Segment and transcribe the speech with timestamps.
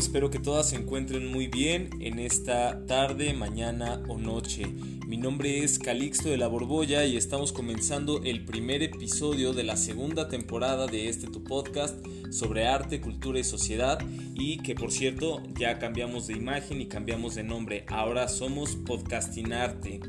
[0.00, 4.66] espero que todas se encuentren muy bien en esta tarde, mañana o noche.
[5.06, 9.76] Mi nombre es Calixto de la Borbolla y estamos comenzando el primer episodio de la
[9.76, 13.98] segunda temporada de este tu podcast sobre arte, cultura y sociedad
[14.34, 17.84] y que por cierto ya cambiamos de imagen y cambiamos de nombre.
[17.86, 20.00] Ahora somos Podcastinarte.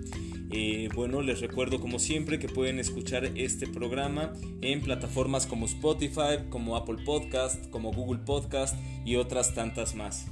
[0.54, 6.44] Eh, bueno, les recuerdo como siempre que pueden escuchar este programa en plataformas como Spotify,
[6.50, 8.76] como Apple Podcast, como Google Podcast
[9.06, 10.28] y otras tantas más.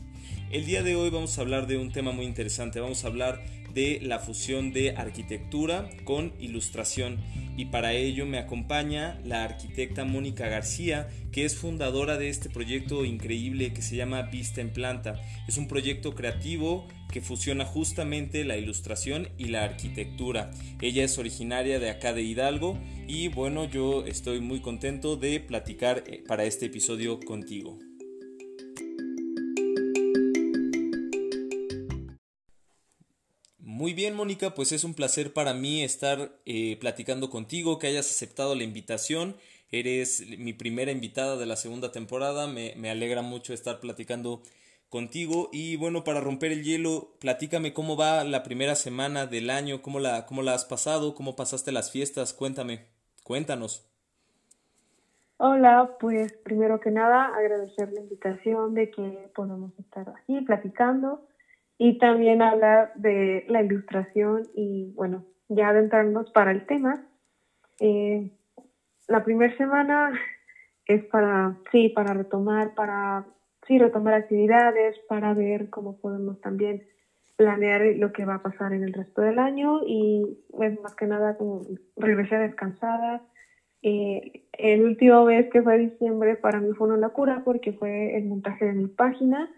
[0.52, 3.42] El día de hoy vamos a hablar de un tema muy interesante, vamos a hablar
[3.80, 7.18] de la fusión de arquitectura con ilustración
[7.56, 13.06] y para ello me acompaña la arquitecta Mónica García que es fundadora de este proyecto
[13.06, 15.22] increíble que se llama Vista en Planta.
[15.48, 20.52] Es un proyecto creativo que fusiona justamente la ilustración y la arquitectura.
[20.82, 22.78] Ella es originaria de acá de Hidalgo
[23.08, 27.80] y bueno yo estoy muy contento de platicar eh, para este episodio contigo.
[33.80, 38.10] Muy bien, Mónica, pues es un placer para mí estar eh, platicando contigo, que hayas
[38.10, 39.38] aceptado la invitación.
[39.72, 44.42] Eres mi primera invitada de la segunda temporada, me, me alegra mucho estar platicando
[44.90, 45.48] contigo.
[45.54, 50.02] Y bueno, para romper el hielo, platícame cómo va la primera semana del año, cómo
[50.02, 52.88] la, cómo la has pasado, cómo pasaste las fiestas, cuéntame,
[53.24, 53.90] cuéntanos.
[55.38, 61.29] Hola, pues primero que nada agradecer la invitación de que podamos estar aquí platicando
[61.82, 67.02] y también hablar de la ilustración y bueno, ya adentrarnos para el tema.
[67.80, 68.30] Eh,
[69.08, 70.12] la primera semana
[70.86, 73.26] es para, sí, para retomar, para,
[73.66, 76.84] sí, retomar actividades, para ver cómo podemos también
[77.38, 81.08] planear lo que va a pasar en el resto del año y pues más que
[81.08, 81.62] nada como
[81.96, 83.22] regresé descansada.
[83.84, 88.26] Eh, el último mes que fue diciembre para mí fue una locura porque fue el
[88.26, 89.50] montaje de mi página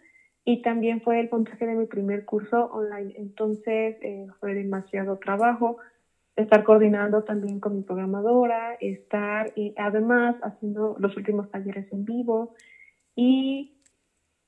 [0.44, 3.14] y también fue el montaje de mi primer curso online.
[3.16, 5.78] Entonces eh, fue demasiado trabajo
[6.36, 12.50] estar coordinando también con mi programadora, estar y además haciendo los últimos talleres en vivo
[13.16, 13.68] y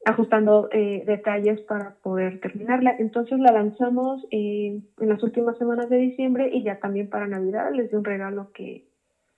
[0.06, 2.96] ajustando eh, detalles para poder terminarla.
[2.98, 7.72] Entonces la lanzamos eh, en las últimas semanas de diciembre y ya también para Navidad
[7.72, 8.84] les di un regalo que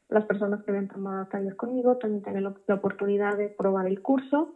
[0.07, 4.49] las personas que habían tomado taller conmigo también tienen la oportunidad de probar el curso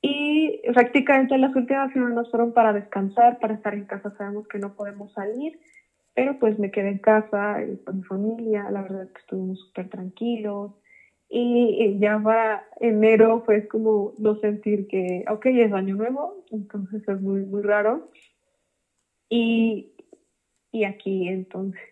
[0.00, 4.14] y prácticamente las últimas semanas fueron para descansar, para estar en casa.
[4.16, 5.58] Sabemos que no podemos salir,
[6.14, 8.70] pero pues me quedé en casa eh, con mi familia.
[8.70, 10.72] La verdad que estuvimos súper tranquilos.
[11.30, 17.20] Y ya para enero fue como no sentir que, ok, es año nuevo, entonces es
[17.20, 18.10] muy, muy raro.
[19.28, 19.92] Y,
[20.72, 21.82] y aquí entonces.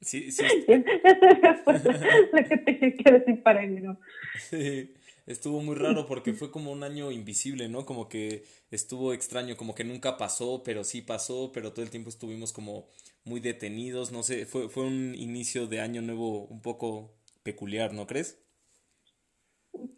[0.00, 0.42] Sí, sí.
[0.66, 3.96] lo que tenía que decir para enero.
[4.38, 4.92] Sí
[5.26, 7.86] estuvo muy raro porque fue como un año invisible, ¿no?
[7.86, 12.08] Como que estuvo extraño, como que nunca pasó, pero sí pasó, pero todo el tiempo
[12.10, 12.86] estuvimos como
[13.24, 18.06] muy detenidos, no sé, fue, fue un inicio de año nuevo un poco peculiar, ¿no
[18.06, 18.40] crees?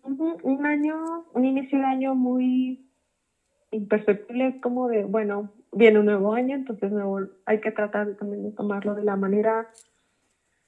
[0.04, 2.88] Un año, un inicio de año muy
[3.70, 6.92] imperceptible, como de, bueno, viene un nuevo año, entonces
[7.44, 9.68] hay que tratar también de tomarlo de la manera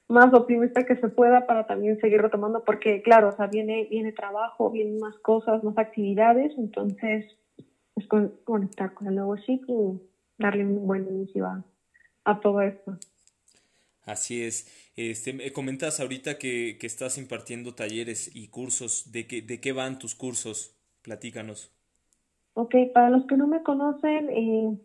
[0.09, 4.11] más optimista que se pueda para también seguir retomando, porque claro, o sea, viene, viene
[4.11, 7.25] trabajo, vienen más cosas, más actividades, entonces
[7.95, 8.07] es
[8.43, 10.01] conectar con el nuevo chip y
[10.37, 12.97] darle un buen inicio a, todo esto.
[14.05, 14.91] Así es.
[14.95, 19.11] Este, me comentas ahorita que, que, estás impartiendo talleres y cursos.
[19.11, 20.75] ¿De qué, ¿De qué van tus cursos?
[21.01, 21.71] Platícanos.
[22.53, 24.77] Ok, para los que no me conocen, eh,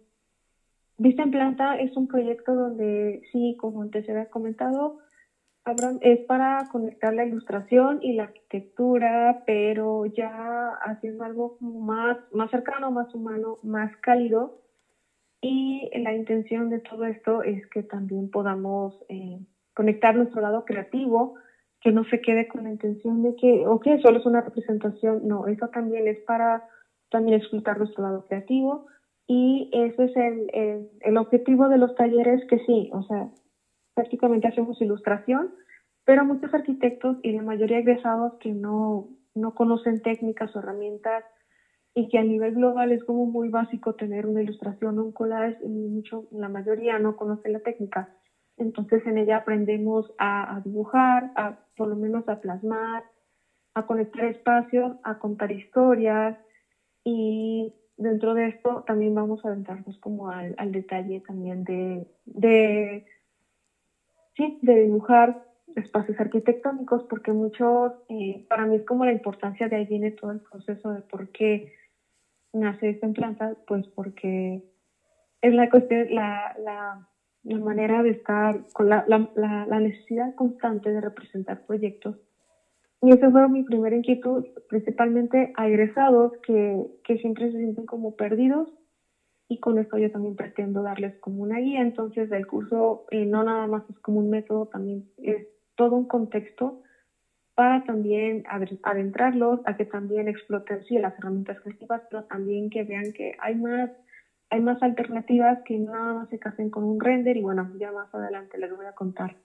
[0.97, 5.01] Vista en Planta es un proyecto donde, sí, como antes se había comentado,
[6.02, 12.91] es para conectar la ilustración y la arquitectura, pero ya haciendo algo más, más cercano,
[12.91, 14.60] más humano, más cálido.
[15.41, 19.41] Y la intención de todo esto es que también podamos eh,
[19.75, 21.34] conectar nuestro lado creativo,
[21.81, 25.26] que no se quede con la intención de que, ok, solo es una representación.
[25.26, 26.69] No, eso también es para
[27.10, 28.87] también explotar nuestro lado creativo.
[29.26, 33.31] Y ese es el, el, el objetivo de los talleres, que sí, o sea,
[33.94, 35.50] prácticamente hacemos ilustración,
[36.05, 41.25] pero muchos arquitectos y la mayoría egresados que no, no conocen técnicas o herramientas
[41.94, 45.56] y que a nivel global es como muy básico tener una ilustración o un collage
[45.62, 48.08] y mucho, la mayoría no conoce la técnica.
[48.56, 53.05] Entonces en ella aprendemos a, a, dibujar, a por lo menos a plasmar,
[53.75, 56.37] a conectar espacios, a contar historias
[57.05, 63.05] y dentro de esto también vamos a adentrarnos como al, al detalle también de, de,
[64.36, 65.36] sí, de dibujar
[65.76, 70.31] espacios arquitectónicos, porque muchos, eh, para mí es como la importancia de ahí viene todo
[70.31, 71.62] el proceso de por qué
[72.54, 73.54] nace esta planta?
[73.66, 74.62] Pues porque
[75.42, 77.06] es la cuestión, la, la,
[77.42, 82.16] la manera de estar, con la, la, la, necesidad constante de representar proyectos.
[83.02, 88.12] Y esa fue mi primera inquietud, principalmente a egresados que, que siempre se sienten como
[88.12, 88.69] perdidos
[89.49, 91.81] y con esto yo también pretendo darles como una guía.
[91.82, 96.06] Entonces el curso eh, no nada más es como un método, también es todo un
[96.06, 96.81] contexto
[97.55, 98.43] para también
[98.82, 103.55] adentrarlos a que también exploten sí, las herramientas creativas, pero también que vean que hay
[103.55, 103.91] más
[104.50, 108.14] hay más alternativas que nada más se casen con un render y bueno, ya más
[108.14, 109.37] adelante les voy a contar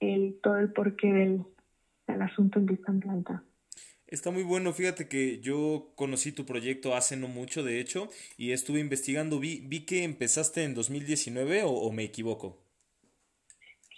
[0.00, 1.44] el, todo el porqué del,
[2.20, 3.42] asunto en vista en planta.
[4.08, 8.08] Está muy bueno, fíjate que yo conocí tu proyecto hace no mucho, de hecho,
[8.38, 12.56] y estuve investigando, vi, vi que empezaste en 2019 o, o me equivoco.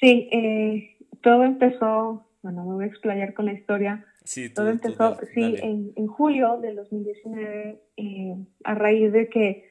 [0.00, 4.04] Sí, eh, todo empezó, bueno, me voy a explayar con la historia.
[4.24, 9.70] Sí, todo, empezó, sí, en, en, julio del 2019, eh, a raíz de que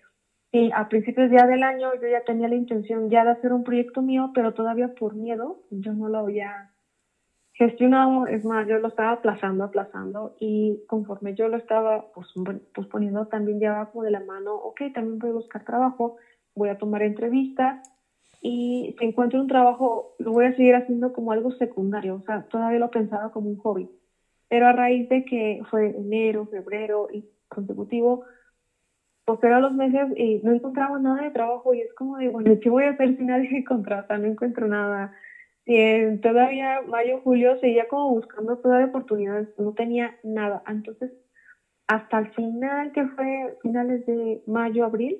[0.52, 3.66] sí, a principios ya del año yo ya tenía la intención ya de hacer un
[3.66, 6.72] proyecto mío, pero todavía por miedo, yo no lo había
[7.60, 12.28] gestionado, es más, yo lo estaba aplazando, aplazando y conforme yo lo estaba pues,
[12.74, 16.14] pues poniendo también ya abajo de la mano, ok, también voy a buscar trabajo,
[16.56, 17.78] voy a tomar entrevistas
[18.42, 22.44] y si encuentro un trabajo lo voy a seguir haciendo como algo secundario, o sea,
[22.44, 23.90] todavía lo pensaba como un hobby.
[24.48, 28.22] Pero a raíz de que fue enero, febrero y consecutivo,
[29.26, 32.56] pues eran los meses y no encontraba nada de trabajo y es como de, bueno,
[32.62, 34.18] ¿qué voy a hacer si nadie me contrata?
[34.18, 35.12] No encuentro nada
[35.72, 40.64] y todavía mayo, julio seguía como buscando todas las oportunidades, no tenía nada.
[40.66, 41.12] Entonces,
[41.88, 45.16] hasta el final, que fue finales de mayo, abril,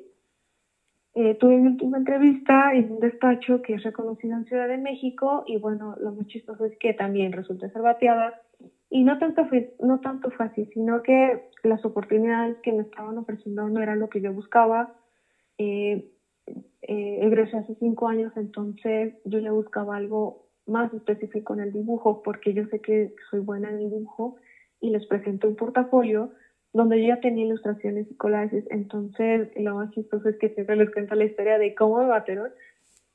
[1.14, 5.44] eh, tuve mi última entrevista en un despacho que es reconocido en Ciudad de México
[5.46, 8.34] y bueno, lo más chistoso es que también resulta ser bateada
[8.90, 13.70] y no tanto fue, no tanto fácil, sino que las oportunidades que me estaban ofreciendo
[13.70, 14.90] no eran lo que yo buscaba.
[15.60, 16.06] Eh,
[16.82, 22.22] eh, egresé hace cinco años, entonces yo ya buscaba algo más específico en el dibujo,
[22.24, 24.36] porque yo sé que soy buena en el dibujo
[24.80, 26.32] y les presenté un portafolio
[26.72, 30.92] donde yo ya tenía ilustraciones y collages, entonces lo más chistoso es que siempre les
[30.92, 32.52] cuento la historia de cómo me batieron,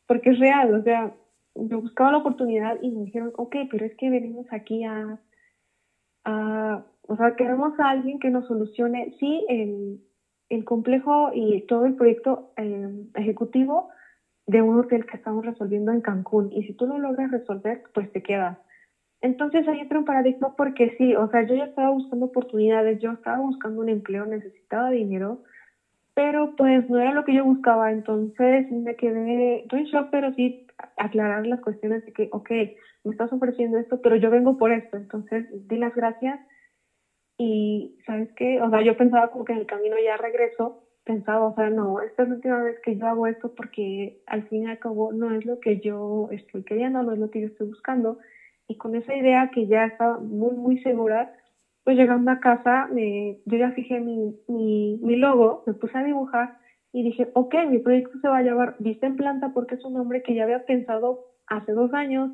[0.07, 1.15] porque es real, o sea,
[1.55, 5.21] yo buscaba la oportunidad y me dijeron, ok, pero es que venimos aquí a,
[6.25, 10.01] a o sea, queremos a alguien que nos solucione, sí, el,
[10.49, 13.87] el complejo y todo el proyecto eh, ejecutivo
[14.46, 16.49] de un hotel que estamos resolviendo en Cancún.
[16.52, 18.56] Y si tú lo logras resolver, pues te quedas.
[19.20, 23.12] Entonces ahí entra un paradigma porque sí, o sea, yo ya estaba buscando oportunidades, yo
[23.12, 25.38] estaba buscando un empleo, necesitaba dinero,
[26.14, 27.90] pero pues no era lo que yo buscaba.
[27.93, 30.55] Entonces me quedé, estoy en shock, pero sí
[30.97, 32.50] aclarar las cuestiones de que, ok,
[33.05, 34.97] me estás ofreciendo esto, pero yo vengo por esto.
[34.97, 36.40] Entonces di las gracias
[37.39, 38.61] y, ¿sabes qué?
[38.61, 42.01] O sea, yo pensaba como que en el camino ya regreso, pensaba, o sea, no,
[42.01, 45.13] esta es la última vez que yo hago esto porque al fin y al cabo
[45.13, 48.19] no es lo que yo estoy queriendo, no es lo que yo estoy buscando.
[48.69, 51.29] Y con esa idea que ya estaba muy, muy segura,
[51.85, 56.03] pues llegando a casa, me, yo ya fijé mi, mi, mi logo, me puse a
[56.03, 56.51] dibujar
[56.93, 59.95] y dije, ok, mi proyecto se va a llamar Vista en Planta porque es un
[59.95, 62.31] nombre que ya había pensado hace dos años,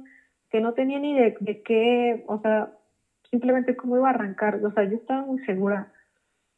[0.50, 2.70] que no tenía ni de, de qué, o sea,
[3.30, 4.56] simplemente cómo iba a arrancar.
[4.64, 5.88] O sea, yo estaba muy segura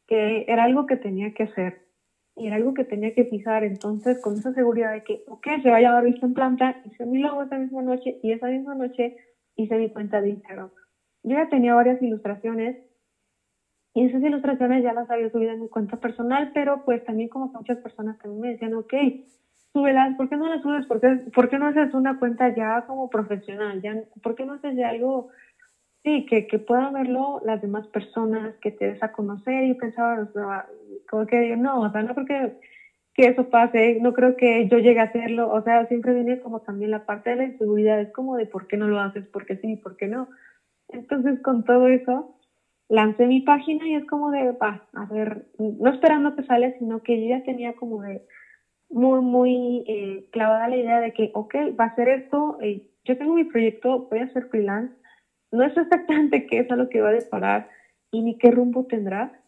[0.07, 1.77] que era algo que tenía que hacer
[2.35, 3.63] y era algo que tenía que fijar.
[3.63, 7.05] Entonces, con esa seguridad de que, ok, se va a llamar Vista en Planta, hice
[7.05, 9.13] mi logo esa misma noche y esa misma noche
[9.55, 10.69] hice mi cuenta de Instagram.
[11.23, 12.75] Yo ya tenía varias ilustraciones
[13.93, 17.49] y esas ilustraciones ya las había subido en mi cuenta personal, pero pues también como
[17.53, 18.93] muchas personas también me decían, ok,
[19.71, 20.85] súbelas, ¿por qué no las subes?
[20.87, 23.81] ¿Por qué, ¿Por qué no haces una cuenta ya como profesional?
[23.81, 25.27] Ya, ¿Por qué no haces ya algo
[26.03, 29.63] Sí, que, que puedan verlo las demás personas, que te des a conocer.
[29.63, 30.25] Y pensaba,
[31.09, 32.51] como que no, o sea, no creo que,
[33.27, 35.49] eso pase, no creo que yo llegue a hacerlo.
[35.49, 38.65] O sea, siempre viene como también la parte de la inseguridad, es como de por
[38.67, 40.27] qué no lo haces, por qué sí, por qué no.
[40.89, 42.27] Entonces, con todo eso,
[42.89, 46.99] lancé mi página y es como de, va, a ver, no esperando que sale, sino
[47.01, 48.21] que yo ya tenía como de
[48.89, 53.15] muy, muy eh, clavada la idea de que, ok, va a ser esto, eh, yo
[53.17, 54.93] tengo mi proyecto, voy a hacer freelance,
[55.53, 57.69] no sé exactamente qué es a lo que va a disparar
[58.11, 59.39] y ni qué rumbo tendrá,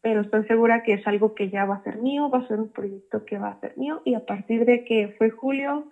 [0.00, 2.60] pero estoy segura que es algo que ya va a ser mío, va a ser
[2.60, 5.90] un proyecto que va a ser mío y a partir de que fue julio,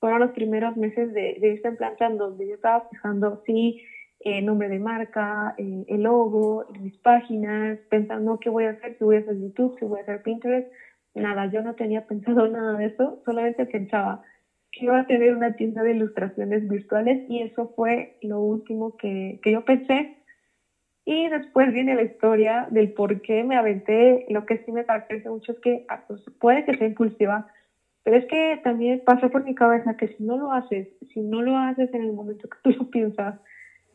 [0.00, 3.82] fueron los primeros meses de, de esta planta donde yo estaba fijando, sí,
[4.20, 9.04] eh, nombre de marca, eh, el logo, mis páginas, pensando qué voy a hacer, si
[9.04, 10.72] voy a hacer YouTube, si voy a hacer Pinterest.
[11.14, 14.22] Nada, yo no tenía pensado nada de eso, solamente pensaba,
[14.74, 19.38] que iba a tener una tienda de ilustraciones virtuales y eso fue lo último que,
[19.42, 20.08] que yo pensé.
[21.06, 24.24] Y después viene la historia del por qué me aventé.
[24.28, 27.44] Lo que sí me caracteriza mucho es que ah, pues, puede que sea impulsiva,
[28.02, 31.42] pero es que también pasó por mi cabeza que si no lo haces, si no
[31.42, 33.34] lo haces en el momento que tú lo piensas,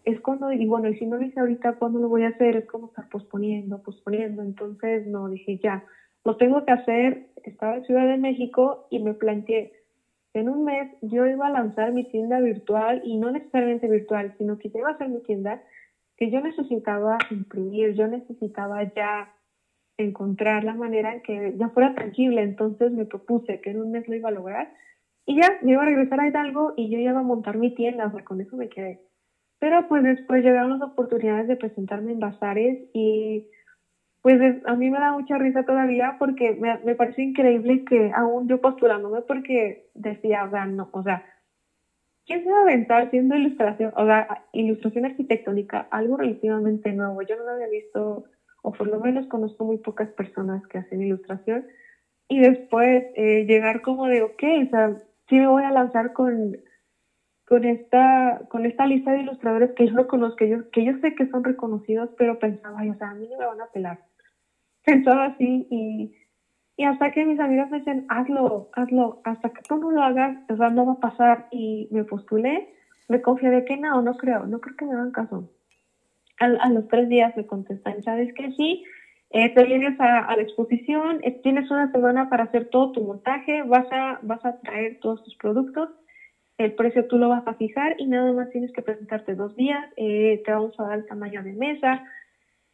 [0.06, 2.56] es cuando, y bueno, y si no lo hice ahorita, ¿cuándo lo voy a hacer?
[2.56, 4.42] Es como estar posponiendo, posponiendo.
[4.42, 5.84] Entonces, no, dije ya,
[6.24, 7.22] lo tengo que hacer.
[7.44, 9.72] Estaba en Ciudad de México y me planteé,
[10.34, 14.58] en un mes yo iba a lanzar mi tienda virtual y no necesariamente virtual, sino
[14.58, 15.62] que iba a hacer mi tienda
[16.18, 19.34] que yo necesitaba imprimir, yo necesitaba ya
[19.98, 24.08] encontrar la manera en que ya fuera tangible, entonces me propuse que en un mes
[24.08, 24.74] lo iba a lograr
[25.26, 28.08] y ya me iba a regresar a Hidalgo y yo iba a montar mi tienda,
[28.08, 29.02] o sea, con eso me quedé.
[29.60, 33.48] Pero pues después llegaron las oportunidades de presentarme en bazares y
[34.22, 38.48] pues a mí me da mucha risa todavía porque me, me parece increíble que aún
[38.48, 41.22] yo postulándome porque decía, o sea, no, o sea,
[42.30, 47.22] ¿quién se va a aventar siendo ilustración, o sea, ilustración arquitectónica, algo relativamente nuevo?
[47.24, 48.24] Yo no lo había visto,
[48.62, 51.66] o por lo menos conozco muy pocas personas que hacen ilustración.
[52.28, 54.96] Y después eh, llegar como de, ok, o sea,
[55.28, 56.56] sí me voy a lanzar con,
[57.48, 60.94] con, esta, con esta lista de ilustradores que yo no conozco, que yo, que yo
[61.02, 64.00] sé que son reconocidos, pero pensaba, o sea, a mí no me van a pelar.
[64.90, 66.10] Pensaba así y
[66.80, 70.38] y hasta que mis amigas me dicen, hazlo, hazlo, hasta que tú no lo hagas,
[70.48, 71.44] o sea, no va a pasar.
[71.52, 72.64] Y me postulé,
[73.10, 75.44] me confié de que no, no creo, no creo que me hagan caso.
[76.40, 78.50] A, los tres días me contestan, ¿sabes qué?
[78.52, 78.82] Sí,
[79.32, 83.62] eh, te vienes a, la exposición, eh, tienes una semana para hacer todo tu montaje,
[83.64, 85.90] vas a, vas a traer todos tus productos,
[86.58, 89.86] el precio tú lo vas a fijar y nada más tienes que presentarte dos días,
[89.98, 92.02] eh, te vamos a dar el tamaño de mesa,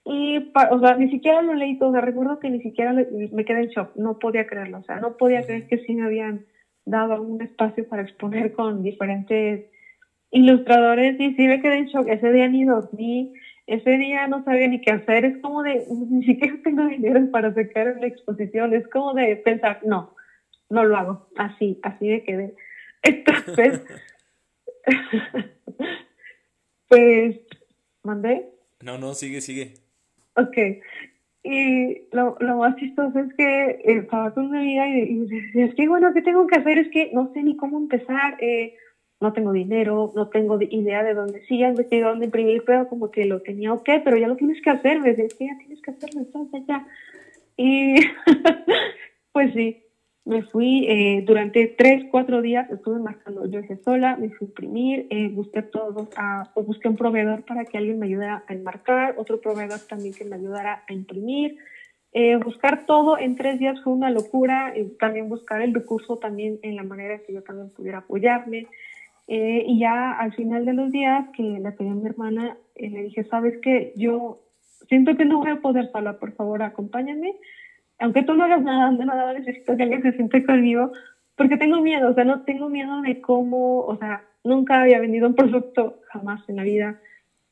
[0.07, 1.99] y, o sea, ni siquiera lo leí todo.
[1.99, 3.95] recuerdo que ni siquiera me quedé en shock.
[3.95, 4.77] No podía creerlo.
[4.77, 6.45] O sea, no podía creer que sí me habían
[6.85, 9.65] dado un espacio para exponer con diferentes
[10.29, 11.19] ilustradores.
[11.19, 12.07] Y sí me quedé en shock.
[12.07, 13.33] Ese día ni dormí.
[13.65, 15.25] Ese día no sabía ni qué hacer.
[15.25, 18.75] Es como de, ni siquiera tengo dinero para sacar una exposición.
[18.75, 20.15] Es como de pensar, no,
[20.69, 21.29] no lo hago.
[21.35, 22.53] Así, así me quedé.
[23.01, 23.81] Entonces,
[26.89, 27.39] pues,
[28.03, 28.51] mandé.
[28.83, 29.84] No, no, sigue, sigue.
[30.35, 30.57] Ok.
[31.43, 35.87] Y lo, lo más chistoso es que estaba con una amiga y, decía, es que
[35.87, 36.79] bueno, ¿qué tengo que hacer?
[36.79, 38.73] Es que no sé ni cómo empezar, eh,
[39.21, 43.11] no tengo dinero, no tengo idea de dónde sí, ya investigué dónde imprimir, pero como
[43.11, 45.57] que lo tenía ok, pero ya lo tienes que hacer, me decía, es que ya
[45.59, 46.87] tienes que hacerlo, entonces ya.
[47.57, 47.95] Y
[49.31, 49.84] pues sí,
[50.25, 54.49] me fui eh, durante tres, cuatro días, estuve marcando yo hice sola, me fui a
[54.49, 59.13] imprimir, eh, busqué todos, a, busqué un proveedor para que alguien me ayudara a enmarcar,
[59.17, 61.57] otro proveedor también que me ayudara a imprimir.
[62.11, 66.75] Eh, buscar todo en tres días fue una locura, también buscar el recurso también en
[66.75, 68.67] la manera que yo también pudiera apoyarme.
[69.27, 73.25] y ya al final de los días que le pedí a mi hermana, le dije,
[73.25, 74.39] sabes qué, yo
[74.87, 77.35] siento que no voy a poder sola, por favor acompáñame
[77.99, 80.91] aunque tú no hagas nada, nada necesito que alguien se siente conmigo,
[81.35, 85.27] porque tengo miedo, o sea, no tengo miedo de cómo, o sea, nunca había vendido
[85.27, 86.95] un producto jamás en la vida,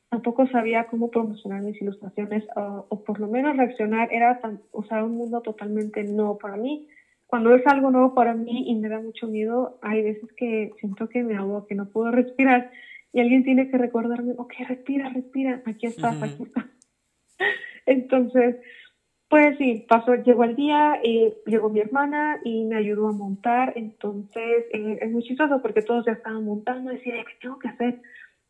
[0.08, 5.04] tampoco sabía cómo promocionar mis ilustraciones o, por lo menos reaccionar, era tan, o sea,
[5.04, 6.80] un mundo totalmente nuevo para mí.
[7.26, 11.08] Cuando es algo nuevo para mí y me da mucho miedo, hay veces que siento
[11.08, 12.64] que me hago, que no puedo respirar
[13.12, 16.66] y alguien tiene que recordarme, ok, respira, respira, aquí estás, aquí estás.
[17.86, 18.56] Entonces,
[19.28, 23.72] pues sí, pasó, llegó el día, eh, llegó mi hermana y me ayudó a montar,
[23.76, 27.96] entonces eh, es muy chistoso porque todos ya estaban montando, decía, ¿qué tengo que hacer?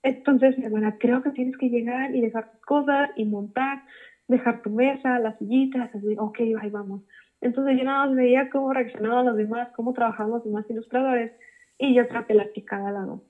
[0.03, 3.81] Entonces mi hermana, creo que tienes que llegar y dejar tus cosas y montar,
[4.29, 7.03] dejar tu mesa, las sillitas, así, ok, ahí vamos.
[7.43, 11.33] Entonces yo nada más veía cómo reaccionaban los demás, cómo trabajaban los demás ilustradores
[11.79, 13.21] y yo traté la chica al lado,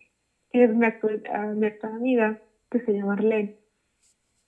[0.53, 2.37] es mi actual, uh, amiga,
[2.71, 3.51] que se llama Arlene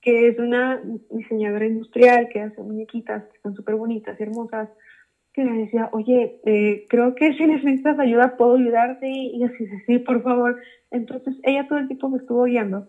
[0.06, 4.68] que es una diseñadora industrial que hace muñequitas que son súper bonitas y hermosas,
[5.32, 9.98] que me decía, oye, eh, creo que si necesitas ayuda puedo ayudarte y así, sí,
[9.98, 10.60] por favor.
[10.92, 12.86] Entonces ella todo el tiempo me estuvo guiando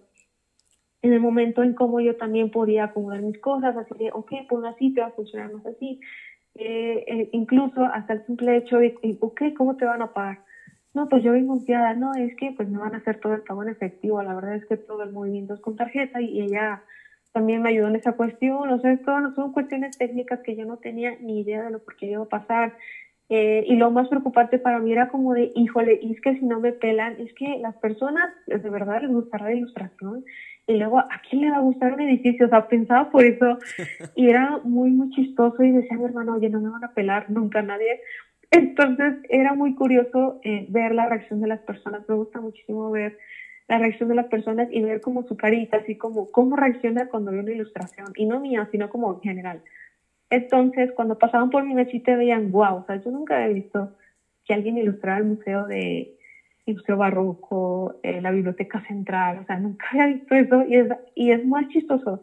[1.02, 4.64] en el momento en cómo yo también podía acomodar mis cosas, así de, ok, pues
[4.66, 6.00] así te va a funcionar más así.
[6.54, 10.44] Eh, eh, incluso hasta el simple hecho de, ok, ¿cómo te van a pagar?
[10.94, 13.42] No, pues yo vengo confiada, no, es que pues me van a hacer todo el
[13.42, 16.84] pago en efectivo, la verdad es que todo el movimiento es con tarjeta y ella
[17.38, 21.16] también me ayudó en esa cuestión, o sea, son cuestiones técnicas que yo no tenía
[21.20, 22.74] ni idea de lo que iba a pasar.
[23.30, 26.46] Eh, y lo más preocupante para mí era como de, híjole, y es que si
[26.46, 30.26] no me pelan, es que las personas de verdad les gustará la ilustración
[30.66, 33.60] y luego a quién le va a gustar un edificio, o sea, pensaba por eso
[34.16, 37.30] y era muy, muy chistoso y decía mi hermano, oye, no me van a pelar
[37.30, 38.02] nunca nadie.
[38.50, 43.16] Entonces era muy curioso eh, ver la reacción de las personas, me gusta muchísimo ver
[43.68, 47.32] la reacción de las personas y ver como su carita, así como cómo reacciona cuando
[47.32, 49.62] ve una ilustración, y no mía, sino como en general.
[50.30, 53.94] Entonces, cuando pasaban por mi mesita veían, wow, o sea, yo nunca había visto
[54.46, 56.14] que alguien ilustrara el museo de
[56.66, 61.32] el barroco, eh, la biblioteca central, o sea, nunca había visto eso y es, y
[61.32, 62.22] es muy chistoso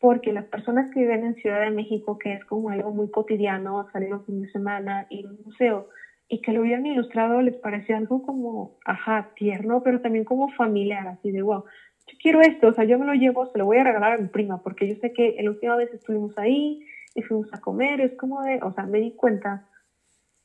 [0.00, 3.86] porque las personas que viven en Ciudad de México, que es como algo muy cotidiano,
[3.92, 5.88] salir un fin de semana, ir a un museo,
[6.30, 11.08] y que lo hubieran ilustrado, les parecía algo como, ajá, tierno, pero también como familiar,
[11.08, 11.64] así de, wow,
[12.06, 14.16] yo quiero esto, o sea, yo me lo llevo, se lo voy a regalar a
[14.16, 16.78] mi prima, porque yo sé que la última vez estuvimos ahí
[17.16, 19.60] y fuimos a comer, es como de, o sea, me di cuenta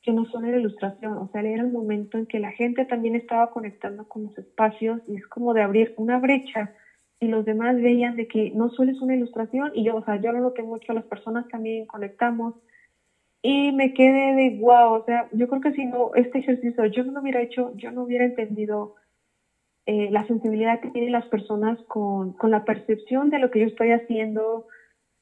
[0.02, 3.14] que no solo era ilustración, o sea, era el momento en que la gente también
[3.14, 6.68] estaba conectando con los espacios y es como de abrir una brecha
[7.20, 10.16] y los demás veían de que no solo es una ilustración y yo, o sea,
[10.16, 12.54] yo lo noté mucho, las personas también conectamos
[13.42, 17.04] y me quedé de wow, o sea, yo creo que si no, este ejercicio yo
[17.04, 18.92] no lo hubiera hecho, yo no hubiera entendido
[19.86, 23.66] eh, la sensibilidad que tienen las personas con, con la percepción de lo que yo
[23.66, 24.64] estoy haciendo,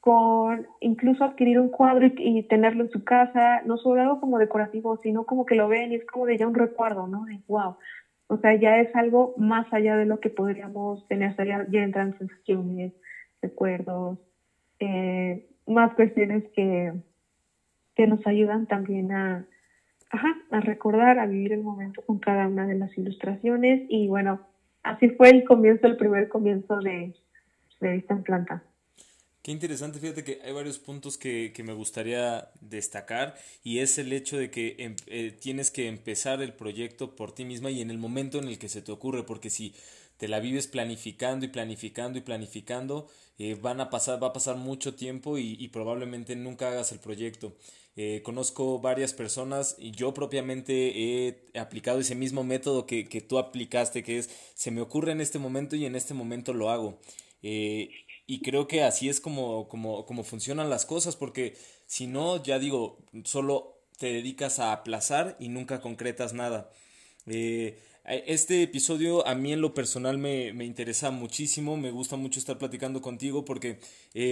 [0.01, 5.25] con incluso adquirir un cuadro y, tenerlo en su casa, no solo como decorativo, sino
[5.25, 7.25] como que lo ven y es como de ya un recuerdo, ¿no?
[7.25, 7.75] De wow,
[8.29, 12.17] o sea, ya es algo más allá de lo que podríamos tener, ya, ya entran
[12.19, 12.93] sensaciones,
[13.43, 14.19] recuerdos,
[14.79, 16.93] eh, más cuestiones que,
[17.95, 19.47] que nos ayudan también a,
[20.11, 23.83] ajá, a recordar, a vivir el momento con cada una de las ilustraciones.
[23.89, 24.41] Y bueno,
[24.83, 27.15] así fue el comienzo, el primer comienzo de,
[27.81, 28.63] de Vista en Planta.
[29.45, 34.11] Qué interesante, fíjate que hay varios puntos que, que me gustaría destacar y es el
[34.15, 37.91] hecho de que em, eh, tienes que empezar el proyecto por ti misma y en
[37.91, 39.75] el momento en el que se te ocurre, porque si
[40.17, 43.07] te la vives planificando y planificando y planificando,
[43.39, 47.01] eh, van a pasar, va a pasar mucho tiempo y, y probablemente nunca hagas el
[47.01, 47.53] proyecto.
[47.97, 53.39] Eh, conozco varias personas y yo propiamente he aplicado ese mismo método que, que, tú
[53.39, 56.99] aplicaste, que es se me ocurre en este momento y en este momento lo hago.
[57.43, 57.91] Eh,
[58.27, 62.59] y creo que así es como, como, como funcionan las cosas, porque si no, ya
[62.59, 66.71] digo, solo te dedicas a aplazar y nunca concretas nada.
[67.27, 67.79] Eh,
[68.27, 72.59] este episodio a mí en lo personal me, me, interesa muchísimo, me gusta mucho estar
[72.59, 73.79] platicando contigo porque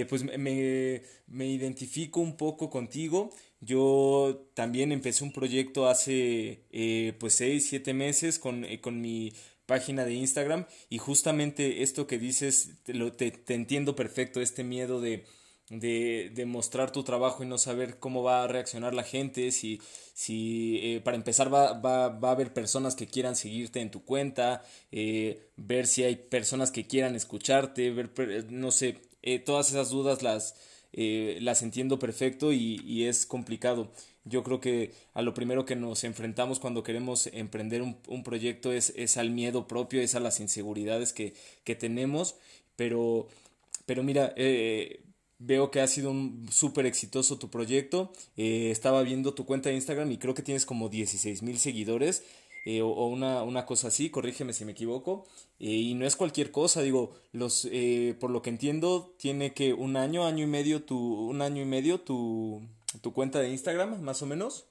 [0.09, 3.31] pues me, me, identifico un poco contigo.
[3.65, 9.33] Yo también empecé un proyecto hace eh, pues 6, 7 meses con, con mi
[9.65, 14.63] página de Instagram y justamente esto que dices te, lo, te, te entiendo perfecto, este
[14.63, 15.25] miedo de,
[15.69, 19.81] de, de, mostrar tu trabajo y no saber cómo va a reaccionar la gente, si,
[20.13, 24.03] si eh, para empezar va, va, va, a haber personas que quieran seguirte en tu
[24.03, 28.11] cuenta, eh, ver si hay personas que quieran escucharte, ver,
[28.51, 30.55] no sé, eh, todas esas dudas las,
[30.93, 33.91] eh, las entiendo perfecto y, y es complicado.
[34.25, 38.71] Yo creo que a lo primero que nos enfrentamos cuando queremos emprender un, un proyecto
[38.71, 41.33] es, es, al miedo propio, es a las inseguridades que,
[41.65, 42.35] que tenemos,
[42.75, 43.27] pero,
[43.85, 45.01] pero mira, eh,
[45.39, 48.13] veo que ha sido un súper exitoso tu proyecto.
[48.37, 52.23] Eh, estaba viendo tu cuenta de Instagram y creo que tienes como 16 mil seguidores.
[52.65, 55.25] Eh, o, o una, una, cosa así, corrígeme si me equivoco,
[55.59, 59.73] eh, y no es cualquier cosa, digo, los, eh, por lo que entiendo, tiene que
[59.73, 60.97] un año, año y medio tu,
[61.29, 62.61] un año y medio tu,
[63.01, 64.65] tu cuenta de Instagram, más o menos.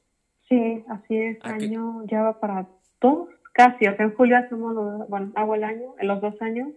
[0.49, 2.67] Sí, así es, ah, año ya va para
[2.99, 6.41] dos, casi, o sea, en julio hacemos, los, bueno, hago el año, en los dos
[6.41, 6.71] años.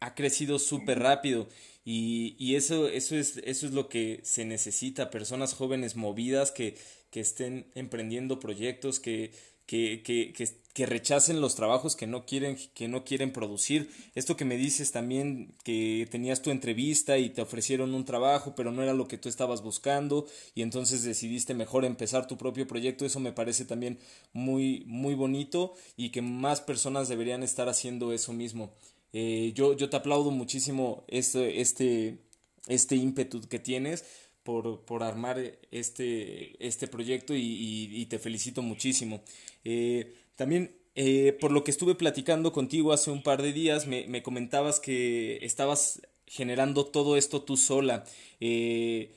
[0.00, 1.46] Ha crecido súper rápido
[1.84, 6.74] y, y eso, eso, es, eso es lo que se necesita, personas jóvenes movidas que,
[7.12, 9.30] que estén emprendiendo proyectos, que,
[9.72, 13.88] que, que, que, que, rechacen los trabajos que no quieren, que no quieren producir.
[14.14, 18.70] Esto que me dices también, que tenías tu entrevista y te ofrecieron un trabajo, pero
[18.70, 23.06] no era lo que tú estabas buscando, y entonces decidiste mejor empezar tu propio proyecto,
[23.06, 23.98] eso me parece también
[24.34, 28.74] muy, muy bonito y que más personas deberían estar haciendo eso mismo.
[29.14, 32.18] Eh, yo, yo te aplaudo muchísimo este, este,
[32.66, 34.04] este ímpetu que tienes
[34.42, 35.38] por, por armar
[35.70, 39.22] este, este proyecto y, y, te felicito muchísimo.
[39.64, 44.06] Eh, también eh, por lo que estuve platicando contigo hace un par de días, me,
[44.08, 48.04] me comentabas que estabas generando todo esto tú sola.
[48.40, 49.14] Eh,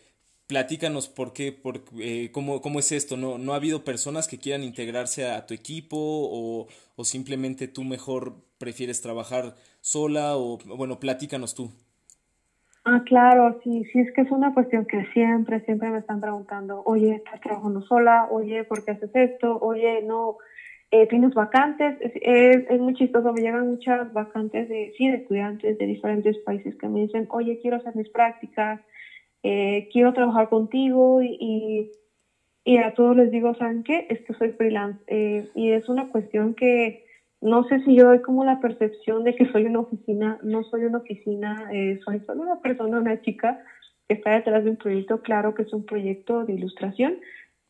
[0.47, 3.17] platícanos por qué, por, eh, cómo, cómo es esto.
[3.17, 7.83] ¿No, ¿No ha habido personas que quieran integrarse a tu equipo o, o simplemente tú
[7.83, 10.37] mejor prefieres trabajar sola?
[10.37, 11.71] O bueno, platícanos tú.
[12.87, 16.83] Ah, claro, sí, sí, es que es una cuestión que siempre, siempre me están preguntando,
[16.85, 18.27] oye, ¿estás trabajando sola?
[18.29, 19.57] Oye, ¿por qué haces esto?
[19.59, 20.35] Oye, no,
[20.91, 21.95] eh, ¿tienes vacantes?
[21.99, 26.75] Es, es, muy chistoso, me llegan muchas vacantes de, sí, de estudiantes de diferentes países
[26.77, 28.79] que me dicen, oye, quiero hacer mis prácticas,
[29.43, 31.89] eh, quiero trabajar contigo y, y,
[32.65, 34.05] y, a todos les digo, ¿saben qué?
[34.09, 36.95] Es que soy freelance eh, y es una cuestión que
[37.41, 40.85] no sé si yo doy como la percepción de que soy una oficina, no soy
[40.85, 43.59] una oficina, eh, soy solo una persona, una chica
[44.07, 47.17] que está detrás de un proyecto, claro que es un proyecto de ilustración,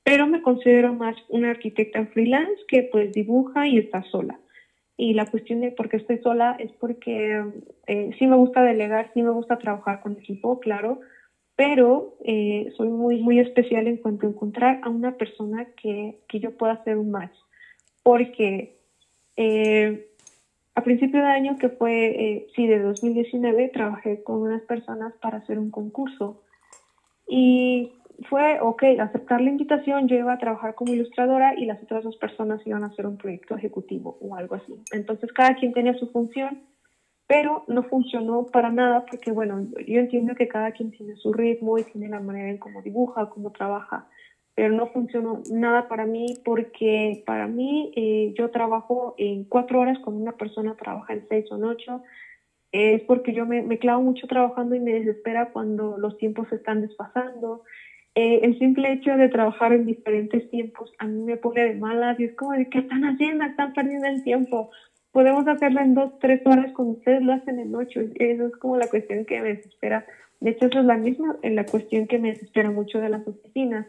[0.03, 4.39] pero me considero más una arquitecta freelance que pues dibuja y está sola.
[4.97, 7.43] Y la cuestión de por qué estoy sola es porque
[7.87, 11.01] eh, sí me gusta delegar, sí me gusta trabajar con equipo, claro,
[11.55, 16.39] pero eh, soy muy, muy especial en cuanto a encontrar a una persona que, que
[16.39, 17.35] yo pueda hacer un match.
[18.03, 18.74] Porque
[19.37, 20.07] eh,
[20.75, 25.37] a principio de año, que fue, eh, sí, de 2019, trabajé con unas personas para
[25.37, 26.41] hacer un concurso.
[27.27, 27.93] Y
[28.29, 32.17] fue, ok, aceptar la invitación, yo iba a trabajar como ilustradora y las otras dos
[32.17, 34.75] personas iban a hacer un proyecto ejecutivo o algo así.
[34.91, 36.61] Entonces cada quien tenía su función,
[37.27, 41.77] pero no funcionó para nada porque, bueno, yo entiendo que cada quien tiene su ritmo
[41.77, 44.07] y tiene la manera en cómo dibuja, cómo trabaja
[44.55, 49.99] pero no funcionó nada para mí porque para mí eh, yo trabajo en cuatro horas
[49.99, 52.01] cuando una persona trabaja en seis o en ocho.
[52.71, 56.55] es porque yo me, me, clavo mucho trabajando y me desespera cuando los tiempos se
[56.55, 57.63] están desfasando.
[58.15, 62.17] Eh, el simple hecho de trabajar en diferentes tiempos a mí me pone de malas
[62.17, 63.43] y es como de, ¿qué están haciendo?
[63.43, 64.71] Están perdiendo el tiempo.
[65.11, 67.99] Podemos hacerlo en dos, tres horas cuando ustedes lo hacen en ocho.
[68.15, 70.05] Eso es como la cuestión que me desespera.
[70.39, 73.85] De hecho, eso es la misma la cuestión que me desespera mucho de las oficinas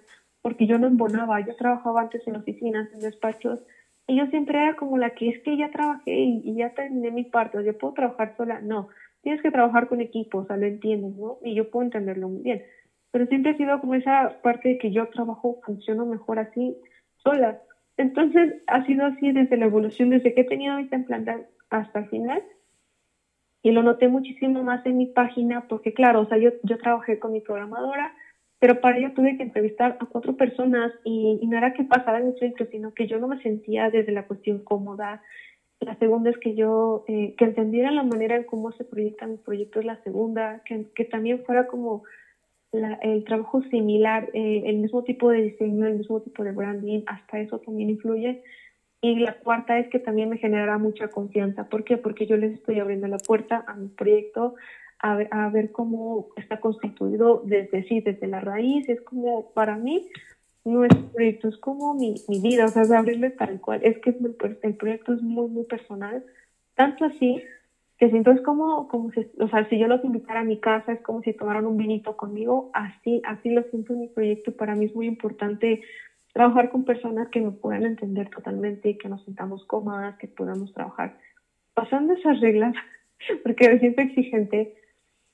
[0.46, 3.64] porque yo no embonaba, yo trabajaba antes en oficinas, en despachos,
[4.06, 7.24] y yo siempre era como la que es que ya trabajé y, ya terminé mi
[7.24, 8.86] parte, yo puedo trabajar sola, no,
[9.22, 11.36] tienes que trabajar con equipo, o sea, lo entiendes, ¿no?
[11.42, 12.60] Y yo puedo entenderlo muy bien,
[13.10, 16.76] pero siempre ha sido como esa parte de que yo trabajo, funciono mejor así,
[17.16, 17.56] sola.
[17.96, 22.06] Entonces, ha sido así desde la evolución, desde que he tenido mi templante hasta el
[22.06, 22.40] final,
[23.64, 27.18] y lo noté muchísimo más en mi página, porque claro, o sea, yo, yo trabajé
[27.18, 28.12] con mi programadora,
[28.58, 32.38] pero para ello tuve que entrevistar a cuatro personas y, no era que pasara mucho
[32.38, 35.22] proyecto, sino que yo no me sentía desde la cuestión cómoda.
[35.80, 39.36] La segunda es que yo, eh, que entendiera la manera en cómo se proyecta mi
[39.36, 42.04] proyecto es la segunda, que, que también fuera como
[42.72, 47.02] la, el trabajo similar, eh, el mismo tipo de diseño, el mismo tipo de branding,
[47.06, 48.42] hasta eso también influye.
[49.02, 51.68] Y la cuarta es que también me generará mucha confianza.
[51.68, 51.98] ¿Por qué?
[51.98, 54.54] Porque yo les estoy abriendo la puerta a mi proyecto,
[54.98, 58.88] a ver, cómo está constituido desde sí, desde la raíz.
[58.88, 60.08] Es como, para mí,
[60.64, 63.80] nuestro proyecto es como mi, mi vida, o sea, es abrirle tal cual.
[63.82, 64.16] Es que
[64.62, 66.24] el proyecto es muy, muy personal.
[66.74, 67.42] Tanto así
[67.98, 70.92] que siento es como, como si, o sea, si yo los invitara a mi casa,
[70.92, 74.52] es como si tomaran un vinito conmigo, así, así lo siento en mi proyecto.
[74.52, 75.80] Para mí es muy importante
[76.32, 81.16] trabajar con personas que nos puedan entender totalmente, que nos sintamos cómodas, que podamos trabajar
[81.72, 82.74] pasando esas reglas,
[83.42, 84.74] porque me siento exigente,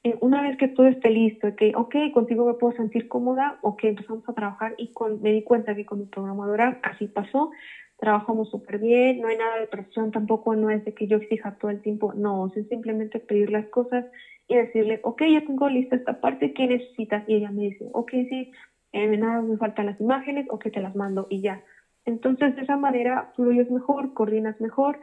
[0.05, 3.85] eh, una vez que todo esté listo, que, ok, contigo me puedo sentir cómoda, ok,
[3.85, 7.51] empezamos a trabajar y con, me di cuenta que con mi programadora así pasó,
[7.99, 11.53] trabajamos súper bien, no hay nada de presión, tampoco no es de que yo exija
[11.53, 14.05] todo el tiempo, no, es simplemente pedir las cosas
[14.49, 17.23] y decirle, ok, ya tengo lista esta parte, ¿qué necesitas?
[17.27, 18.49] Y ella me dice, ok, sí,
[18.93, 21.61] eh, nada, me faltan las imágenes, ok, te las mando y ya.
[22.05, 24.99] Entonces, de esa manera fluyes mejor, coordinas mejor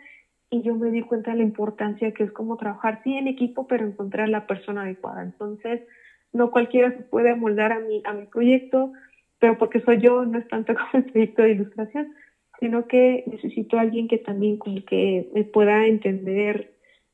[0.49, 3.65] y yo me di cuenta de la importancia que es como trabajar, sí, en equipo,
[3.65, 5.21] pero encontrar la persona adecuada.
[5.21, 5.81] Entonces,
[6.33, 8.91] no cualquiera se puede moldar a mi, a mi proyecto,
[9.39, 12.07] pero porque soy yo, no es tanto como el proyecto de ilustración,
[12.59, 16.67] sino que necesito alguien que también como que me pueda entender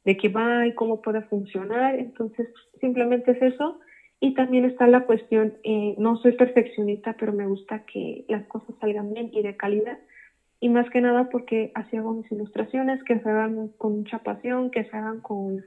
[0.06, 1.96] de qué va y cómo puede funcionar.
[1.96, 2.48] Entonces,
[2.80, 3.78] simplemente es eso.
[4.22, 8.74] Y también está la cuestión, eh, no soy perfeccionista, pero me gusta que las cosas
[8.80, 10.00] salgan bien y de calidad
[10.60, 14.72] y más que nada porque así hago mis ilustraciones, que se hagan con mucha pasión,
[14.72, 15.64] que se hagan con,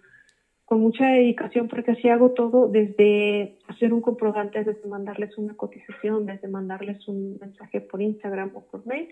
[0.64, 6.27] con mucha dedicación, porque así hago todo desde hacer un comprobante, desde mandarles una cotización,
[6.27, 9.09] desde mandarles un mensaje por Instagram o por mail.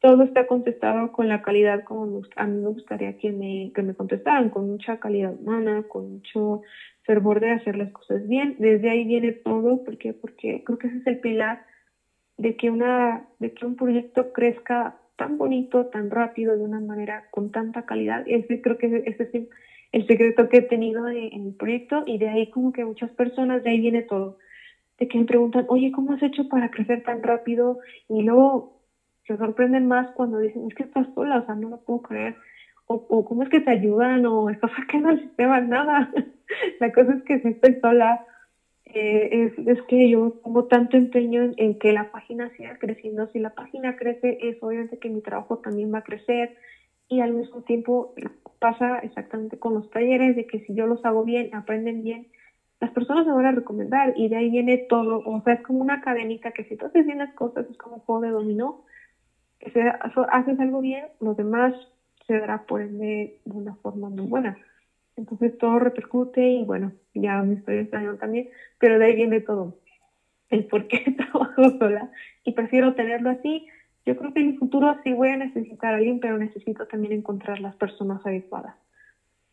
[0.00, 3.94] Todo está contestado con la calidad como a mí me gustaría que me, que me
[3.94, 6.62] contestaran, con mucha calidad humana, con mucho
[7.02, 8.56] fervor de hacer las cosas bien.
[8.58, 11.66] Desde ahí viene todo, porque porque creo que ese es el pilar
[12.38, 17.22] de que una de que un proyecto crezca tan bonito, tan rápido, de una manera
[17.28, 18.22] con tanta calidad.
[18.24, 19.46] Ese creo que ese es
[19.92, 23.62] el secreto que he tenido en el proyecto y de ahí como que muchas personas,
[23.62, 24.34] de ahí viene todo,
[24.98, 27.76] de que me preguntan, oye, ¿cómo has hecho para crecer tan rápido?
[28.08, 28.64] Y luego
[29.26, 32.34] se sorprenden más cuando dicen, es que estás sola, o sea, no lo puedo creer.
[32.86, 36.08] O, o cómo es que te ayudan, o estás sacando el sistema, nada.
[36.80, 38.18] La cosa es que si estoy sola,
[38.86, 43.26] eh, es, es, que yo pongo tanto empeño en, que la página siga creciendo.
[43.28, 46.50] Si la página crece, es obviamente que mi trabajo también va a crecer
[47.08, 48.12] y al mismo tiempo
[48.58, 52.26] pasa exactamente con los talleres, de que si yo los hago bien, aprenden bien,
[52.80, 55.22] las personas me van a recomendar y de ahí viene todo.
[55.24, 57.96] O sea, es como una cadenita que si tú haces bien las cosas, es como
[57.96, 58.84] un juego de dominó.
[59.58, 59.80] Que si
[60.30, 61.74] haces algo bien, los demás
[62.26, 64.56] se dará por ende de una forma muy buena.
[65.16, 68.46] Entonces todo repercute y bueno, ya me estoy extrañando también,
[68.78, 69.74] pero de ahí viene todo,
[70.50, 72.08] el por qué trabajo sola
[72.44, 73.64] y prefiero tenerlo así.
[74.06, 77.12] Yo creo que en el futuro sí voy a necesitar a alguien, pero necesito también
[77.12, 78.74] encontrar las personas adecuadas.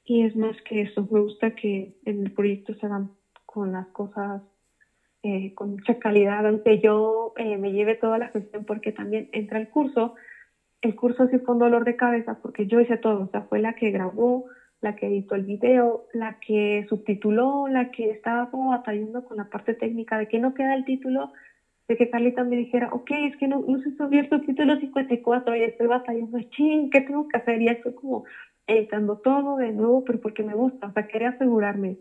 [0.06, 3.10] Y es más que eso, me gusta que en el proyecto se hagan
[3.46, 4.42] con las cosas
[5.24, 9.60] eh, con mucha calidad, aunque yo eh, me lleve toda la gestión porque también entra
[9.60, 10.14] el curso.
[10.82, 13.60] El curso sí fue un dolor de cabeza porque yo hice todo, o sea, fue
[13.60, 14.46] la que grabó,
[14.82, 19.50] la que editó el video, la que subtituló, la que estaba como batallando con la
[19.50, 21.32] parte técnica de que no queda el título,
[21.88, 25.56] de que Carlita me dijera, ok, es que no, no se subió el subtítulo 54
[25.56, 27.62] y estoy batallando, ching, ¿qué tengo que hacer?
[27.62, 28.26] Y estoy como
[28.68, 31.98] editando todo de nuevo, pero porque me gusta, o sea, quería asegurarme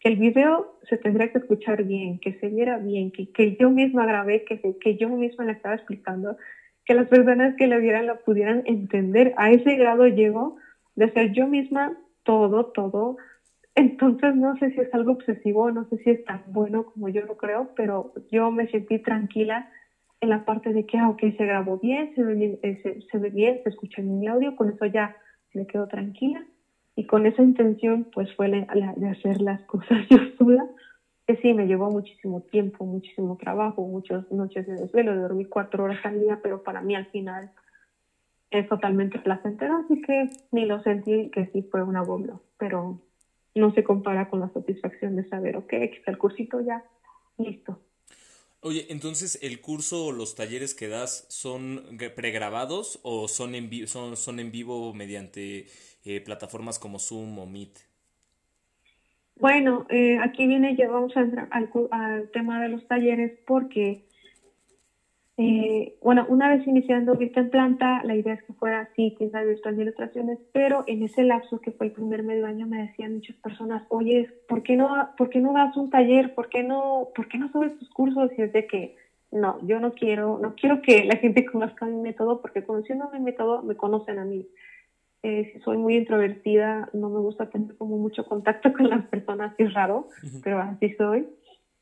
[0.00, 3.70] que el video se tendría que escuchar bien, que se viera bien, que, que yo
[3.70, 6.36] misma grabé, que, que yo misma le estaba explicando,
[6.84, 9.34] que las personas que lo vieran lo pudieran entender.
[9.36, 10.56] A ese grado llego
[10.94, 13.16] de ser yo misma todo, todo.
[13.74, 17.22] Entonces no sé si es algo obsesivo, no sé si es tan bueno como yo
[17.22, 19.66] lo creo, pero yo me sentí tranquila
[20.20, 23.00] en la parte de que, ah, ok, se grabó bien, se ve bien, eh, se,
[23.02, 25.14] se, ve bien, se escucha bien el audio, con eso ya
[25.54, 26.44] me quedo tranquila.
[26.96, 30.66] Y con esa intención, pues fue la, de hacer las cosas yo sola,
[31.26, 36.04] que sí, me llevó muchísimo tiempo, muchísimo trabajo, muchas noches de desvelo, dormí cuatro horas
[36.04, 37.50] al día, pero para mí al final
[38.58, 43.00] es totalmente placentero, así que ni lo sentí que sí fue un agobio, pero
[43.54, 46.84] no se compara con la satisfacción de saber, ok, aquí está el cursito ya,
[47.38, 47.80] listo.
[48.60, 51.82] Oye, entonces el curso o los talleres que das son
[52.16, 55.66] pregrabados o son en, son, son en vivo mediante
[56.04, 57.78] eh, plataformas como Zoom o Meet?
[59.40, 64.06] Bueno, eh, aquí viene, ya vamos a entrar al, al tema de los talleres porque
[65.38, 69.42] eh, bueno, una vez iniciando Vista en Planta, la idea es que fuera así, tienda
[69.42, 73.14] virtual de ilustraciones, pero en ese lapso que fue el primer medio año me decían
[73.14, 76.34] muchas personas, oye, ¿por qué no, por qué no das un taller?
[76.34, 78.30] ¿Por qué no, por qué no subes tus cursos?
[78.38, 78.96] Y es de que,
[79.30, 83.20] no, yo no quiero, no quiero que la gente conozca mi método, porque conociendo mi
[83.20, 84.46] método me conocen a mí.
[85.22, 89.74] Eh, soy muy introvertida, no me gusta tener como mucho contacto con las personas, es
[89.74, 90.08] raro,
[90.42, 91.28] pero así soy.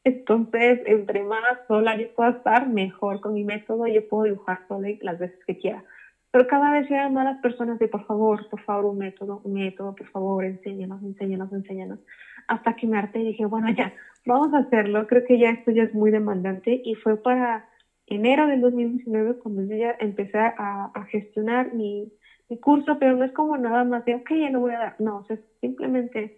[0.04, 4.88] Entonces, entre más sola yo pueda estar, mejor con mi método, yo puedo dibujar sola
[5.00, 5.82] las veces que quiera.
[6.30, 9.54] Pero cada vez llegan más las personas de, por favor, por favor, un método, un
[9.54, 12.00] método, por favor, enséñanos, enséñanos, enséñanos.
[12.48, 13.92] Hasta que me harté y dije, bueno, ya,
[14.26, 15.06] vamos a hacerlo.
[15.06, 17.64] Creo que ya esto ya es muy demandante y fue para
[18.06, 22.10] enero del 2019 cuando yo ya empecé a, gestionar mi,
[22.48, 24.94] mi curso, pero no es como nada más de, ok, ya no voy a dar.
[24.98, 26.32] No, o sea, simplemente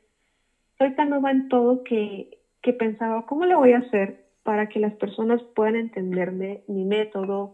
[0.79, 2.29] soy tan nueva en todo que
[2.66, 7.52] que pensaba, ¿cómo le voy a hacer para que las personas puedan entenderme, mi método,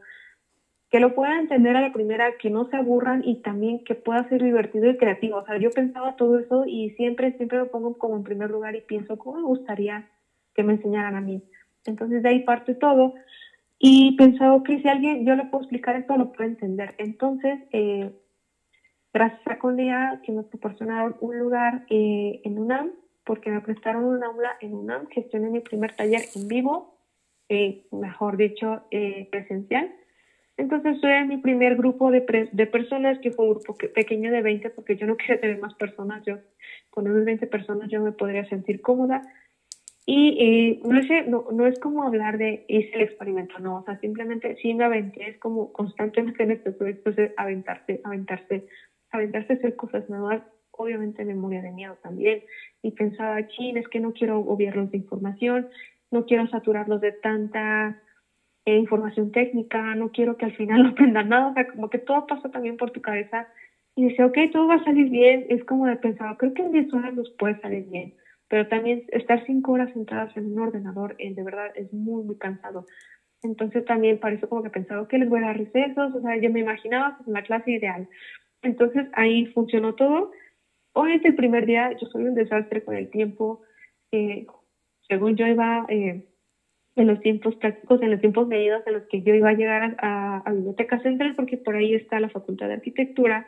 [0.89, 4.27] que lo puedan entender a la primera, que no se aburran y también que pueda
[4.31, 5.37] ser divertido y creativo.
[5.37, 8.75] O sea, yo pensaba todo eso y siempre, siempre me pongo como en primer lugar
[8.75, 10.07] y pienso, ¿cómo me gustaría
[10.55, 11.43] que me enseñaran a mí?
[11.85, 13.13] Entonces de ahí parte todo.
[13.79, 16.95] Y pensaba, que si alguien, yo le puedo explicar esto, lo puedo entender.
[16.97, 18.11] Entonces, eh,
[19.13, 22.93] gracias a Condia, que me proporcionaron un lugar eh, en UNAM,
[23.25, 26.99] porque me prestaron un aula en UNAM, gestioné mi primer taller en vivo,
[27.49, 29.93] eh, mejor dicho, eh, presencial.
[30.57, 34.71] Entonces fue mi primer grupo de, de personas, que fue un grupo pequeño de 20,
[34.71, 36.39] porque yo no quería tener más personas, yo
[36.91, 39.23] con unas 20 personas yo me podría sentir cómoda.
[40.05, 44.01] Y no, es, no, no, es como hablar de hice el experimento, no, o sea,
[44.01, 48.67] simplemente sí me aventé, es como constantemente en este proyecto de aventarse, aventarse,
[49.13, 52.43] aventarse a hacer cosas nuevas, obviamente memoria de miedo también,
[52.83, 55.67] y pensaba, chin, es que no quiero obviarlos de información,
[56.11, 57.97] no quiero saturarlos de tanta
[58.65, 61.99] eh, información técnica, no quiero que al final no aprendan nada, o sea, como que
[61.99, 63.49] todo pasa también por tu cabeza.
[63.95, 66.73] Y dice, ok, todo va a salir bien, es como de pensar, creo que en
[66.73, 68.15] 10 horas nos puede salir bien,
[68.49, 72.37] pero también estar 5 horas sentadas en un ordenador, eh, de verdad, es muy, muy
[72.37, 72.87] cansado.
[73.43, 76.51] Entonces también pareció como que pensaba, que les voy a dar recesos, o sea, yo
[76.51, 78.09] me imaginaba pues, la clase ideal.
[78.63, 80.31] Entonces ahí funcionó todo
[80.93, 83.61] Obviamente el primer día yo soy un desastre con el tiempo.
[84.11, 84.47] Eh,
[85.09, 86.23] según yo iba eh,
[86.97, 89.95] en los tiempos prácticos, en los tiempos medidos en los que yo iba a llegar
[89.99, 93.47] a, a, Biblioteca Central, porque por ahí está la Facultad de Arquitectura.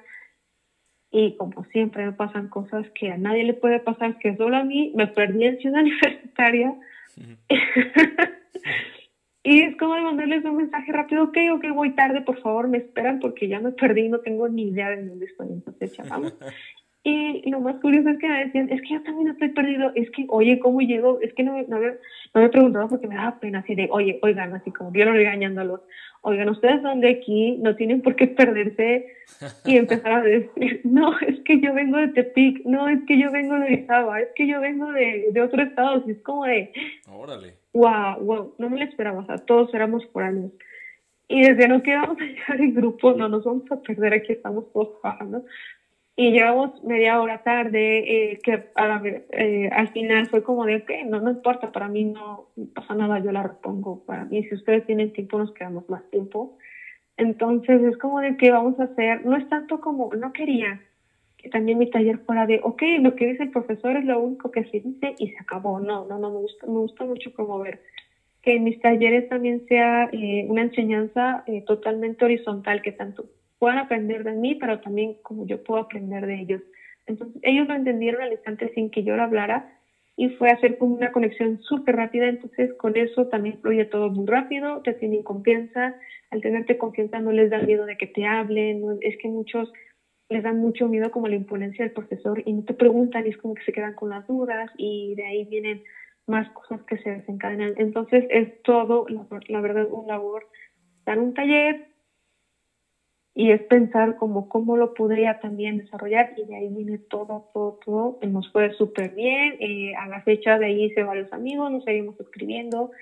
[1.11, 4.65] Y como siempre me pasan cosas que a nadie le puede pasar, que solo a
[4.65, 6.75] mí, me perdí en Ciudad Universitaria.
[9.45, 12.79] y es como de mandarles un mensaje rápido, ok, ok, voy tarde, por favor, me
[12.79, 15.49] esperan porque ya me perdí, no tengo ni idea de dónde estoy.
[15.53, 16.35] Entonces, ya vamos.
[17.07, 20.11] Y lo más curioso es que me decían, es que yo también estoy perdido, es
[20.12, 21.21] que, oye, ¿cómo llego?
[21.21, 24.19] Es que no, no, había, no había preguntado porque me daba pena así de, oye,
[24.23, 25.83] oigan, así como yo regañándolos,
[26.23, 29.07] oigan, ustedes son de aquí, no tienen por qué perderse
[29.67, 33.31] y empezar a decir, no, es que yo vengo de Tepic, no, es que yo
[33.31, 36.73] vengo de Izaba, es que yo vengo de, de otro estado, y es como de,
[37.12, 40.53] órale, wow, wow, no me lo esperaba, o sea, todos éramos años
[41.29, 44.73] Y desde no quedamos a llegar en grupo, no nos vamos a perder, aquí estamos
[44.73, 45.45] todos trabajando.
[46.16, 50.85] Y llevamos media hora tarde, eh, que a la, eh, al final fue como de,
[50.85, 54.05] que no, no importa, para mí no pasa nada, yo la repongo.
[54.05, 56.57] Para mí, si ustedes tienen tiempo, nos quedamos más tiempo.
[57.16, 60.81] Entonces es como de que vamos a hacer, no es tanto como, no quería
[61.37, 64.50] que también mi taller fuera de, ok, lo que dice el profesor es lo único
[64.50, 65.79] que se dice y se acabó.
[65.81, 67.83] No, no, no, me gusta, me gusta mucho promover
[68.40, 73.27] que en mis talleres también sea eh, una enseñanza totalmente horizontal, que tanto
[73.64, 76.61] puedan aprender de mí, pero también como yo puedo aprender de ellos.
[77.07, 79.64] Entonces, ellos lo entendieron al instante sin que yo lo hablara
[80.18, 82.29] y fue hacer como una conexión súper rápida.
[82.29, 85.94] Entonces, con eso también fluye todo muy rápido, te tienen confianza.
[86.31, 89.72] Al tenerte confianza no les da miedo de que te hablen, es que muchos
[90.29, 93.38] les dan mucho miedo como la imponencia del profesor y no te preguntan y es
[93.38, 95.83] como que se quedan con las dudas y de ahí vienen
[96.27, 97.72] más cosas que se desencadenan.
[97.79, 100.44] Entonces, es todo, la, la verdad, un labor
[101.07, 101.94] dar un taller,
[103.35, 107.81] y es pensar como cómo lo podría también desarrollar y de ahí viene todo, todo,
[107.85, 111.83] todo, nos fue súper bien, eh, a la fecha de ahí hice varios amigos, nos
[111.85, 112.92] seguimos escribiendo,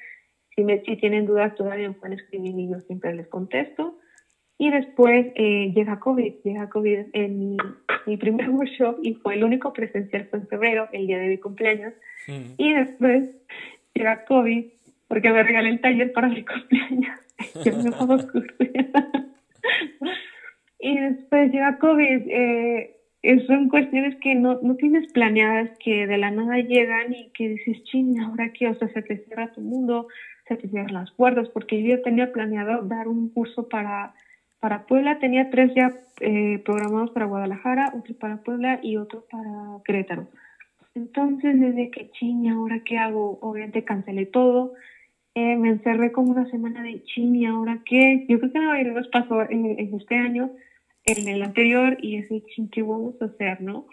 [0.55, 3.99] si, me, si tienen dudas todavía me pueden escribir y yo siempre les contesto.
[4.59, 7.57] Y después eh, llega COVID, llega COVID en mi,
[8.07, 11.39] mi, primer workshop y fue el único presencial fue en febrero, el día de mi
[11.39, 11.95] cumpleaños.
[12.29, 12.55] Mm.
[12.59, 13.29] Y después
[13.95, 14.67] llega COVID
[15.09, 17.19] porque me regalé el taller para mi cumpleaños.
[17.65, 17.91] yo me
[20.79, 22.23] y después llega COVID.
[22.29, 22.97] Eh,
[23.47, 27.85] son cuestiones que no, no tienes planeadas, que de la nada llegan y que dices,
[27.85, 30.09] ching, ahora qué, o sea, se te cierra tu mundo,
[30.49, 34.15] se te cierran las puertas, porque yo tenía planeado dar un curso para,
[34.59, 39.51] para Puebla, tenía tres ya eh, programados para Guadalajara, otro para Puebla y otro para
[39.85, 40.27] Querétaro.
[40.95, 44.75] Entonces, desde que ching, ahora qué hago, obviamente cancelé todo,
[45.35, 48.25] eh, me encerré como una semana de ching, ¿y ahora qué?
[48.29, 50.51] Yo creo que no nos pasó en, en este año,
[51.05, 53.87] en el anterior y ese ¿qué vamos a hacer, no?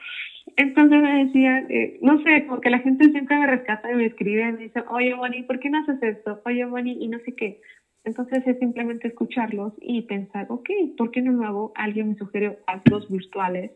[0.58, 4.06] Entonces me decía, eh, no sé, como que la gente siempre me rescata y me
[4.06, 6.42] escribe y me dice, oye, Moni, ¿por qué no haces esto?
[6.46, 7.62] Oye, Moni, y no sé qué.
[8.04, 11.72] Entonces es simplemente escucharlos y pensar, ok, ¿por qué no lo hago?
[11.76, 13.72] Alguien me sugirió hazlos virtuales,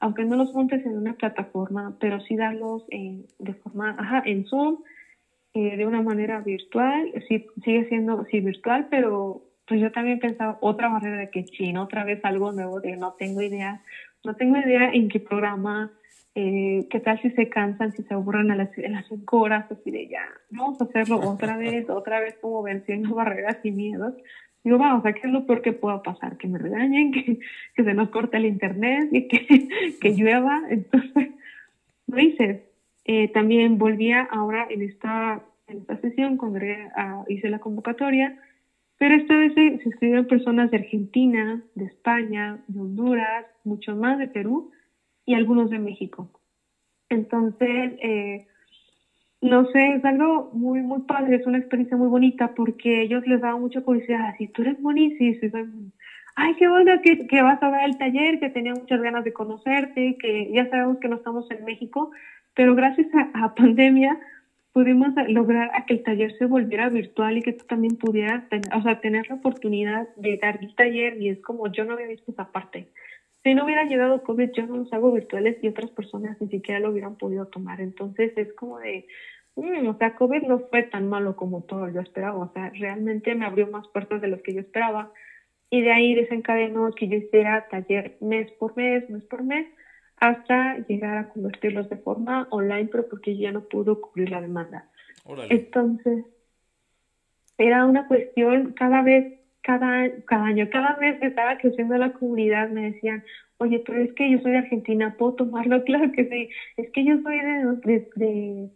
[0.00, 4.44] aunque no los montes en una plataforma, pero sí darlos en, de forma, ajá, en
[4.46, 4.78] Zoom,
[5.60, 10.88] de una manera virtual, sí, sigue siendo, sí, virtual, pero pues yo también pensaba otra
[10.88, 13.82] barrera de que chino, otra vez algo nuevo de no tengo idea,
[14.24, 15.92] no tengo idea en qué programa,
[16.34, 19.90] eh, qué tal si se cansan, si se aburren a las, las cinco horas, así
[19.90, 24.14] de ya, vamos a hacerlo otra vez, otra vez como venciendo barreras y miedos.
[24.64, 26.36] Digo, vamos, ¿qué es lo peor que pueda pasar?
[26.36, 27.38] Que me regañen, que,
[27.74, 29.68] que se nos corte el internet y que,
[30.00, 30.62] que llueva.
[30.70, 31.30] Entonces,
[32.06, 32.67] lo hice.
[33.10, 36.60] Eh, también volvía ahora en esta, en esta sesión, cuando
[37.26, 38.38] hice la convocatoria,
[38.98, 44.28] pero esta vez se, escribieron personas de Argentina, de España, de Honduras, mucho más de
[44.28, 44.72] Perú
[45.24, 46.28] y algunos de México.
[47.08, 48.46] Entonces, eh,
[49.40, 53.40] no sé, es algo muy, muy padre, es una experiencia muy bonita porque ellos les
[53.40, 55.32] daban mucha curiosidad, así, tú eres buenísimo,
[56.38, 59.32] ay, qué bueno que, que, vas a ver el taller, que tenía muchas ganas de
[59.32, 62.12] conocerte, que ya sabemos que no estamos en México,
[62.54, 64.18] pero gracias a, a pandemia
[64.72, 68.72] pudimos lograr a que el taller se volviera virtual y que tú también pudieras tener,
[68.72, 72.06] o sea, tener la oportunidad de dar el taller y es como yo no había
[72.06, 72.86] visto esa parte.
[73.42, 76.78] Si no hubiera llegado COVID, yo no los hago virtuales y otras personas ni siquiera
[76.78, 77.80] lo hubieran podido tomar.
[77.80, 79.06] Entonces es como de,
[79.56, 82.38] mm, o sea, COVID no fue tan malo como todo yo esperaba.
[82.38, 85.12] O sea, realmente me abrió más puertas de lo que yo esperaba.
[85.70, 89.66] Y de ahí desencadenó que yo hiciera taller mes por mes, mes por mes,
[90.16, 94.84] hasta llegar a convertirlos de forma online, pero porque ya no pudo cubrir la demanda.
[95.50, 96.24] Entonces,
[97.58, 99.26] era una cuestión cada vez,
[99.62, 103.22] cada, cada año, cada vez que estaba creciendo la comunidad, me decían,
[103.58, 105.82] oye, pero es que yo soy de Argentina, ¿puedo tomarlo?
[105.84, 108.70] Claro que sí, es que yo soy de, de,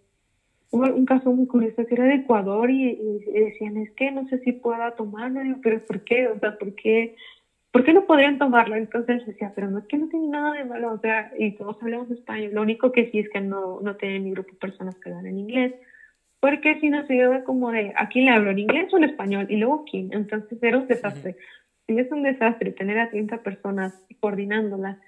[0.72, 2.96] un, caso muy curioso que era de Ecuador y,
[3.32, 6.28] decían, es que no sé si pueda tomarlo, pero ¿por qué?
[6.28, 7.12] O sea, ¿por qué?
[7.72, 8.76] ¿por qué no podrían tomarlo?
[8.76, 11.76] Entonces decía, pero no es que no tiene nada de malo, o sea, y todos
[11.82, 15.08] hablamos español, lo único que sí es que no, no tienen mi grupo personas que
[15.08, 15.72] hablan en inglés,
[16.38, 19.46] porque si no se lleva como de, aquí le hablo en inglés o en español,
[19.48, 21.36] y luego quién, entonces era un desastre.
[21.88, 24.98] Y es un desastre tener a 30 personas coordinándolas.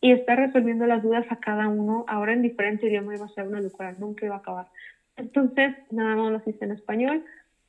[0.00, 2.04] y estar resolviendo las dudas a cada uno.
[2.06, 4.66] Ahora en diferente idioma iba a ser una locura, nunca iba a acabar.
[5.16, 7.22] Entonces, nada más lo hice en español,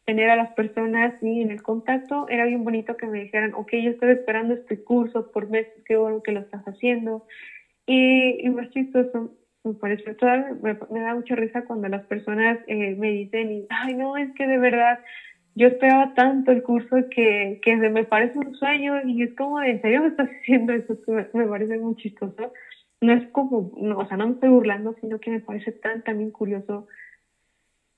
[0.05, 2.27] tener a las personas y en el contacto.
[2.29, 5.97] Era bien bonito que me dijeran, ok, yo estoy esperando este curso por meses, qué
[5.97, 7.23] bueno que lo estás haciendo.
[7.85, 9.31] Y, y más chistoso,
[9.63, 14.17] me parece, toda, me, da mucha risa cuando las personas eh, me dicen, ay, no,
[14.17, 14.99] es que de verdad
[15.55, 19.79] yo esperaba tanto el curso que, que me parece un sueño y es como, ¿en
[19.81, 20.97] serio me estás diciendo eso?
[21.07, 22.51] Me, me parece muy chistoso.
[23.01, 26.01] No es como, no, o sea, no me estoy burlando, sino que me parece tan
[26.01, 26.85] también curioso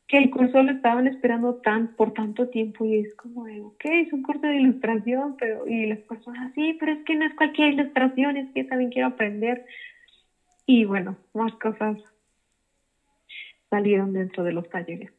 [0.08, 3.86] que el curso lo estaban esperando tan por tanto tiempo y es como de, ok,
[3.86, 7.36] es un curso de ilustración, pero y las personas, sí, pero es que no es
[7.36, 9.66] cualquier ilustración, es que también quiero aprender.
[10.66, 11.98] Y bueno, más cosas
[13.70, 15.12] salieron dentro de los talleres.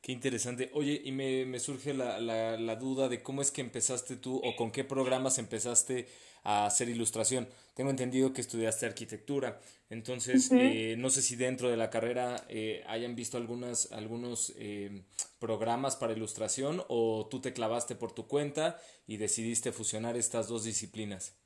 [0.00, 0.70] Qué interesante.
[0.72, 4.36] Oye, y me, me surge la, la, la, duda de cómo es que empezaste tú
[4.36, 6.06] o con qué programas empezaste
[6.46, 7.48] a hacer ilustración.
[7.74, 9.58] Tengo entendido que estudiaste arquitectura,
[9.90, 15.02] entonces eh, no sé si dentro de la carrera eh, hayan visto algunas, algunos eh,
[15.40, 18.78] programas para ilustración o tú te clavaste por tu cuenta
[19.08, 21.36] y decidiste fusionar estas dos disciplinas.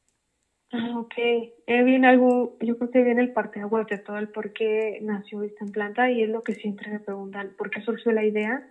[0.72, 1.14] Ah, ok.
[1.16, 5.42] Eh, viene algo, yo creo que viene el parte de todo el por qué nació
[5.42, 8.70] esta planta y es lo que siempre me preguntan, ¿por qué surgió la idea?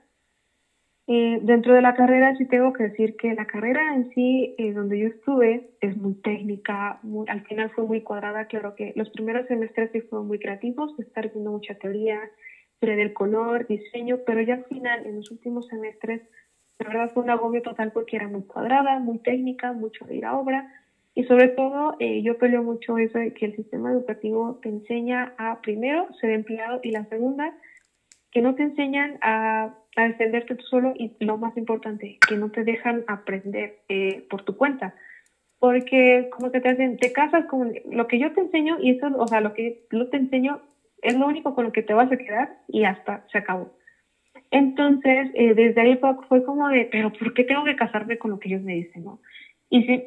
[1.12, 4.74] Eh, dentro de la carrera sí tengo que decir que la carrera en sí, eh,
[4.74, 9.10] donde yo estuve, es muy técnica, muy, al final fue muy cuadrada, claro que los
[9.10, 12.30] primeros semestres sí fueron muy creativos, estar viendo mucha teoría,
[12.80, 16.22] teoría del color, diseño, pero ya al final, en los últimos semestres,
[16.78, 20.26] la verdad fue un agobio total porque era muy cuadrada, muy técnica, mucho de ir
[20.26, 20.72] a obra,
[21.16, 25.34] y sobre todo, eh, yo peleo mucho eso de que el sistema educativo te enseña
[25.40, 27.52] a, primero, ser empleado y la segunda,
[28.32, 32.52] que no te enseñan a, a defenderte tú solo y lo más importante, que no
[32.52, 34.96] te dejan aprender eh, por tu cuenta.
[35.60, 39.08] Porque como que te hacen, te casas con lo que yo te enseño y eso,
[39.18, 40.62] o sea, lo que yo te enseño
[41.02, 43.74] es lo único con lo que te vas a quedar y hasta se acabó.
[44.52, 48.40] Entonces, eh, desde ahí fue como de, pero ¿por qué tengo que casarme con lo
[48.40, 49.20] que ellos me dicen, no?
[49.70, 50.04] Y si,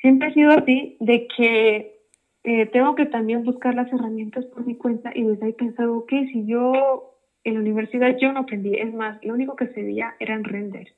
[0.00, 2.00] siempre he sido así, de que
[2.44, 6.26] eh, tengo que también buscar las herramientas por mi cuenta y desde ahí pensado, que
[6.28, 7.14] si yo
[7.44, 10.90] en la universidad yo no aprendí, es más, lo único que se veía eran renders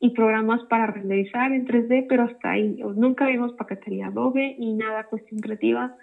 [0.00, 5.04] y programas para renderizar en 3D, pero hasta ahí, nunca vimos paquetería Adobe ni nada
[5.04, 5.96] cuestión creativa.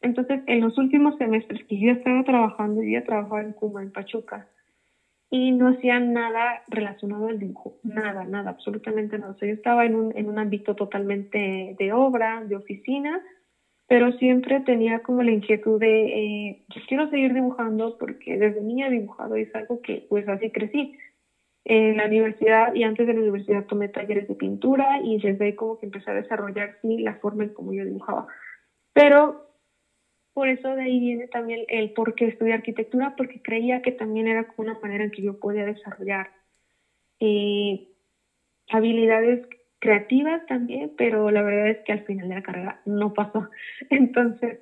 [0.00, 4.48] Entonces, en los últimos semestres que yo estaba trabajando, yo trabajaba en Cuba, en Pachuca,
[5.30, 9.32] y no hacían nada relacionado al dibujo, nada, nada, absolutamente nada.
[9.32, 13.20] O sea, yo estaba en un, en un ámbito totalmente de obra, de oficina,
[13.86, 18.88] pero siempre tenía como la inquietud de, eh, yo quiero seguir dibujando porque desde niña
[18.88, 20.96] he dibujado y es algo que pues así crecí.
[21.66, 25.54] En la universidad y antes de la universidad tomé talleres de pintura y desde ahí
[25.54, 28.26] como que empecé a desarrollar la forma en cómo yo dibujaba.
[28.92, 29.44] Pero
[30.34, 34.26] por eso de ahí viene también el por qué estudiar arquitectura, porque creía que también
[34.26, 36.30] era como una manera en que yo podía desarrollar
[37.20, 37.88] eh,
[38.68, 39.46] habilidades
[39.84, 43.50] creativas también, pero la verdad es que al final de la carrera no pasó.
[43.90, 44.58] Entonces,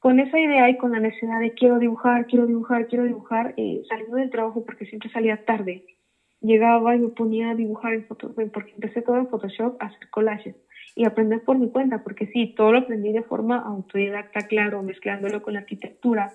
[0.00, 3.82] con esa idea y con la necesidad de quiero dibujar, quiero dibujar, quiero dibujar, eh,
[3.88, 5.84] saliendo del trabajo porque siempre salía tarde,
[6.40, 10.10] llegaba y me ponía a dibujar en Photoshop, porque empecé todo en Photoshop a hacer
[10.10, 10.56] collages
[10.96, 15.42] y aprender por mi cuenta, porque sí, todo lo aprendí de forma autodidacta, claro, mezclándolo
[15.42, 16.32] con la arquitectura,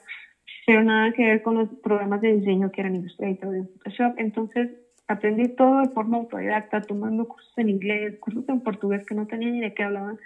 [0.66, 4.14] pero nada que ver con los programas de diseño que eran Illustrator y Photoshop.
[4.18, 4.70] Entonces,
[5.12, 9.50] aprendí todo de forma autodidacta, tomando cursos en inglés, cursos en portugués que no tenía
[9.50, 10.18] ni de qué hablaban,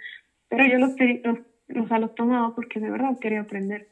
[0.48, 3.86] pero yo los, los, los, los tomaba porque de verdad quería aprender.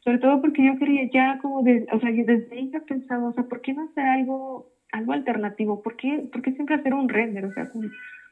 [0.00, 3.32] Sobre todo porque yo quería ya como, de, o sea, yo desde ya pensaba, o
[3.32, 5.80] sea, ¿por qué no hacer algo, algo alternativo?
[5.80, 7.44] ¿Por qué, ¿Por qué siempre hacer un render?
[7.44, 7.88] O sea, como,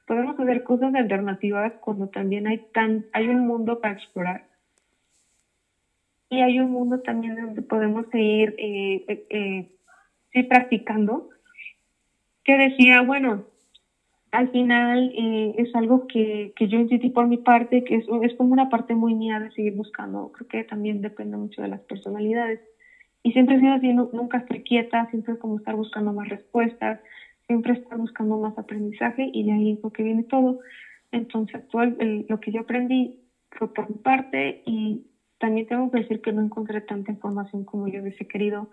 [0.06, 4.42] podemos hacer cosas alternativas cuando también hay tan hay un mundo para explorar
[6.34, 9.68] y hay un mundo también donde podemos seguir eh, eh, eh,
[10.32, 11.28] sí, practicando
[12.44, 13.42] que decía bueno
[14.32, 18.52] al final es algo que, que yo insistí por mi parte que es, es como
[18.52, 22.60] una parte muy mía de seguir buscando creo que también depende mucho de las personalidades
[23.22, 26.98] y siempre he sido así nunca estoy quieta siempre es como estar buscando más respuestas
[27.46, 30.56] siempre estar buscando más aprendizaje y de ahí es lo que viene todo.
[31.12, 31.84] Entonces, todo
[32.28, 33.12] lo que yo aprendí
[33.52, 35.02] fue por mi parte y
[35.38, 38.68] también tengo que decir que no encontré tanta información como yo hubiese querido.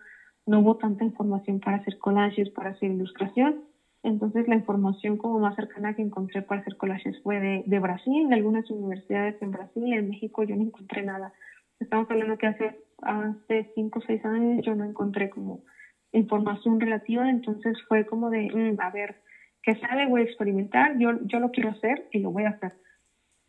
[0.46, 3.64] No hubo tanta información para hacer collages, para hacer ilustración.
[4.04, 8.28] Entonces, la información como más cercana que encontré para hacer collages fue de, de Brasil,
[8.28, 9.94] de algunas universidades en Brasil.
[9.94, 11.34] En México yo no encontré nada.
[11.80, 15.64] Estamos hablando que hace, hace cinco o seis años yo no encontré como
[16.12, 19.22] información relativa, entonces fue como de, mm, a ver,
[19.64, 22.74] que sale, voy a experimentar, yo, yo lo quiero hacer y lo voy a hacer.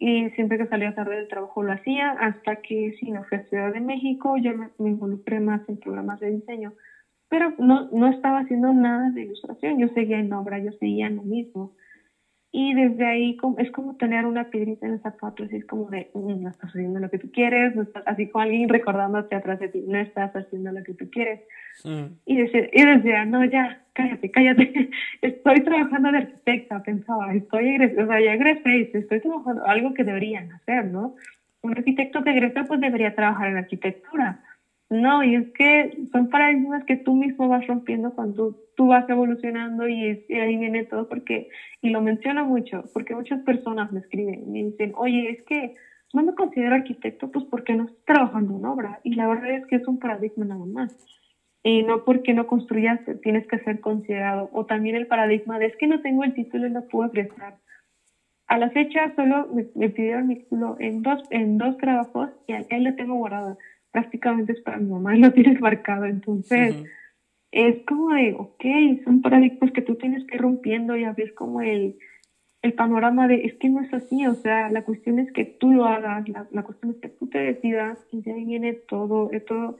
[0.05, 3.43] Y siempre que salía tarde del trabajo lo hacía, hasta que sí, no fui a
[3.43, 6.75] Ciudad de México, yo me, me, involucré más en programas de diseño,
[7.29, 11.17] pero no, no estaba haciendo nada de ilustración, yo seguía en obra, yo seguía en
[11.17, 11.71] lo mismo.
[12.55, 16.11] Y desde ahí es como tener una piedrita en el zapato, así es como de,
[16.13, 17.73] mm, no estás haciendo lo que tú quieres,
[18.05, 21.41] así como alguien recordándote atrás de ti, no estás haciendo lo que tú quieres.
[21.83, 22.13] Mm.
[22.27, 24.91] Y, decía, y decía, no, ya, cállate, cállate,
[25.23, 30.53] estoy trabajando de arquitecta, pensaba, estoy o sea, ya egresé, estoy trabajando algo que deberían
[30.53, 31.17] hacer, ¿no?
[31.63, 34.43] Un arquitecto que egresa pues debería trabajar en arquitectura
[34.93, 39.89] no, y es que son paradigmas que tú mismo vas rompiendo cuando tú vas evolucionando
[39.89, 41.49] y, ahí viene todo porque,
[41.81, 45.75] y lo menciono mucho, porque muchas personas me escriben y me dicen, oye, es que
[46.13, 49.67] no me considero arquitecto pues porque no estoy trabajando en obra y la verdad es
[49.67, 50.95] que es un paradigma nada más.
[51.63, 54.51] Y no porque no construyas tienes que ser considerado.
[54.53, 57.57] O también el paradigma de es que no tengo el título y no puedo egresar.
[58.47, 62.67] A la fecha solo me, pidieron mi título en dos, en dos trabajos y a
[62.69, 63.57] él lo tengo guardado
[63.93, 66.07] prácticamente es para mi mamá y lo tienes marcado.
[66.07, 66.75] Entonces,
[67.53, 68.65] es como de, ok,
[69.05, 71.95] son paradigmas que tú tienes que ir rompiendo y abrir como el,
[72.63, 75.73] el panorama de, es que no es así, o sea, la cuestión es que tú
[75.73, 79.31] lo hagas, la, la cuestión es que tú te decidas y de ahí viene todo,
[79.47, 79.77] todo,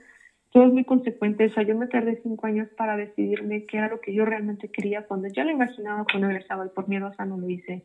[0.51, 1.45] todo es muy consecuente.
[1.45, 4.69] O sea, yo me tardé cinco años para decidirme qué era lo que yo realmente
[4.69, 7.83] quería cuando ya lo imaginaba cuando egresaba y por miedo, o sea, no lo hice.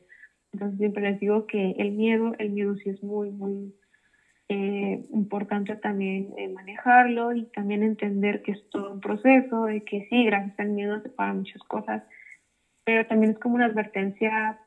[0.53, 3.73] Entonces siempre les digo que el miedo, el miedo sí es muy, muy,
[4.51, 10.07] eh, importante también eh, manejarlo y también entender que es todo un proceso, de que
[10.09, 12.03] sí, gracias al miedo se pagan muchas cosas,
[12.85, 14.59] pero también es como una advertencia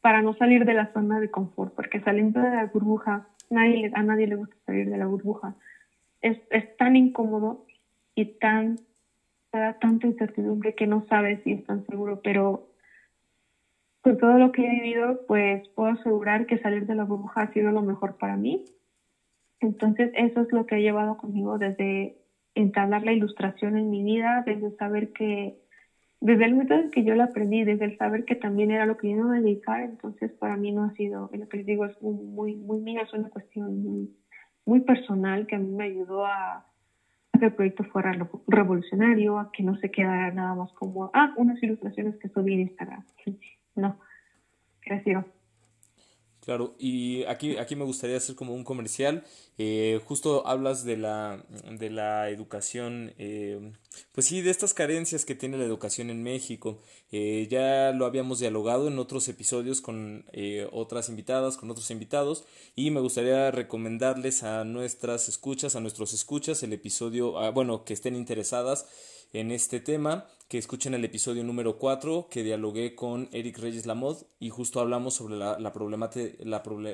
[0.00, 4.02] para no salir de la zona de confort, porque saliendo de la burbuja, nadie, a
[4.02, 5.54] nadie le gusta salir de la burbuja.
[6.22, 7.66] Es, es tan incómodo
[8.14, 8.78] y tan,
[9.52, 12.66] da tanta incertidumbre que no sabes si es tan seguro, pero
[14.00, 17.52] con todo lo que he vivido, pues puedo asegurar que salir de la burbuja ha
[17.52, 18.64] sido lo mejor para mí
[19.62, 22.12] entonces, eso es lo que he llevado conmigo desde
[22.54, 25.54] entablar la ilustración en mi vida, desde saber que,
[26.20, 28.96] desde el momento en que yo la aprendí, desde el saber que también era lo
[28.96, 31.84] que yo iba a dedicar, entonces para mí no ha sido, lo que les digo,
[31.84, 34.08] es muy, muy mío, es una cuestión
[34.64, 36.64] muy, personal que a mí me ayudó a,
[37.38, 38.12] que el proyecto fuera
[38.48, 42.60] revolucionario, a que no se quedara nada más como, ah, unas ilustraciones que subí en
[42.62, 43.02] Instagram.
[43.74, 43.96] No,
[44.84, 45.24] gracias.
[46.44, 49.22] Claro, y aquí, aquí me gustaría hacer como un comercial.
[49.58, 53.72] Eh, justo hablas de la, de la educación, eh,
[54.10, 56.80] pues sí, de estas carencias que tiene la educación en México.
[57.12, 60.24] Eh, ya lo habíamos dialogado en otros episodios con
[60.72, 66.64] otras invitadas, con otros invitados, y me gustaría recomendarles a nuestras escuchas, a nuestros escuchas,
[66.64, 68.86] el episodio, ah, bueno, que estén interesadas
[69.32, 74.18] en este tema, que escuchen el episodio número 4 que dialogué con Eric Reyes Lamod
[74.38, 75.72] y justo hablamos sobre la, la,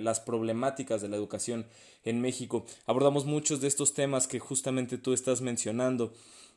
[0.01, 1.67] las problemáticas de la educación
[2.05, 2.65] en México.
[2.87, 6.13] Abordamos muchos de estos temas que justamente tú estás mencionando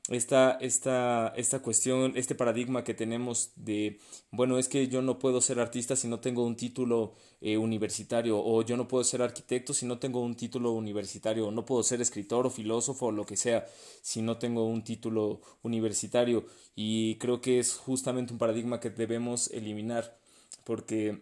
[0.09, 3.99] esta, esta, esta cuestión, este paradigma que tenemos de,
[4.31, 8.41] bueno, es que yo no puedo ser artista si no tengo un título eh, universitario,
[8.43, 11.83] o yo no puedo ser arquitecto si no tengo un título universitario, o no puedo
[11.83, 13.65] ser escritor o filósofo o lo que sea
[14.01, 16.45] si no tengo un título universitario.
[16.75, 20.17] Y creo que es justamente un paradigma que debemos eliminar,
[20.63, 21.21] porque,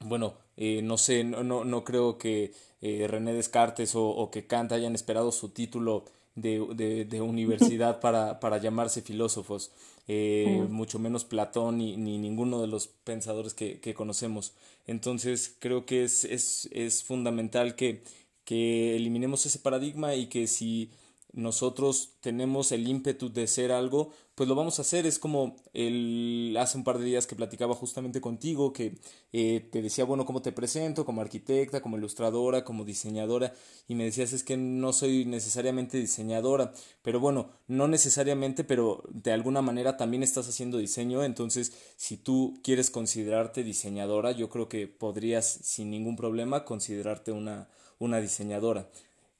[0.00, 4.46] bueno, eh, no sé, no, no, no creo que eh, René Descartes o, o que
[4.46, 6.04] Kant hayan esperado su título
[6.40, 9.70] de, de, universidad para, para, llamarse filósofos,
[10.08, 14.52] eh, mucho menos Platón ni, ni, ninguno de los pensadores que, que conocemos.
[14.86, 18.02] Entonces creo que es, es, es fundamental que,
[18.44, 20.90] que eliminemos ese paradigma y que si
[21.32, 25.06] nosotros tenemos el ímpetu de ser algo, pues lo vamos a hacer.
[25.06, 28.98] Es como el, hace un par de días que platicaba justamente contigo, que
[29.32, 31.04] eh, te decía, bueno, ¿cómo te presento?
[31.04, 33.52] Como arquitecta, como ilustradora, como diseñadora,
[33.86, 36.72] y me decías, es que no soy necesariamente diseñadora,
[37.02, 42.58] pero bueno, no necesariamente, pero de alguna manera también estás haciendo diseño, entonces si tú
[42.64, 47.68] quieres considerarte diseñadora, yo creo que podrías sin ningún problema considerarte una,
[47.98, 48.88] una diseñadora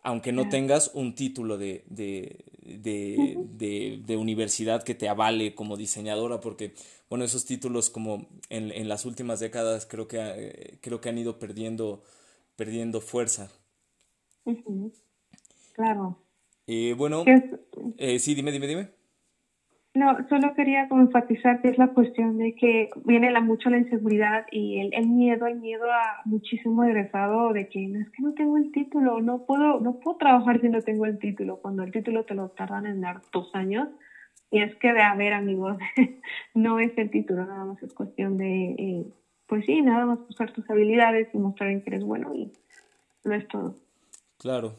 [0.02, 6.40] aunque no tengas un título de, de, de, de, universidad que te avale como diseñadora,
[6.40, 6.74] porque,
[7.08, 11.18] bueno, esos títulos como en, en las últimas décadas creo que, eh, creo que han
[11.18, 12.02] ido perdiendo,
[12.56, 13.50] perdiendo fuerza.
[15.72, 16.18] Claro.
[16.66, 17.24] Eh, bueno,
[17.98, 18.99] eh, sí, dime, dime, dime.
[19.92, 23.78] No, solo quería como enfatizar que es la cuestión de que viene la, mucho la
[23.78, 28.32] inseguridad y el, miedo, el miedo a muchísimo egresado de que no es que no
[28.34, 31.90] tengo el título, no puedo, no puedo trabajar si no tengo el título, cuando el
[31.90, 33.88] título te lo tardan en dar dos años.
[34.52, 35.76] Y es que de haber amigos,
[36.54, 39.06] no es el título, nada más es cuestión de eh,
[39.48, 42.52] pues sí, nada más usar tus habilidades y mostrar en que eres bueno y
[43.24, 43.74] no es todo.
[44.38, 44.76] Claro.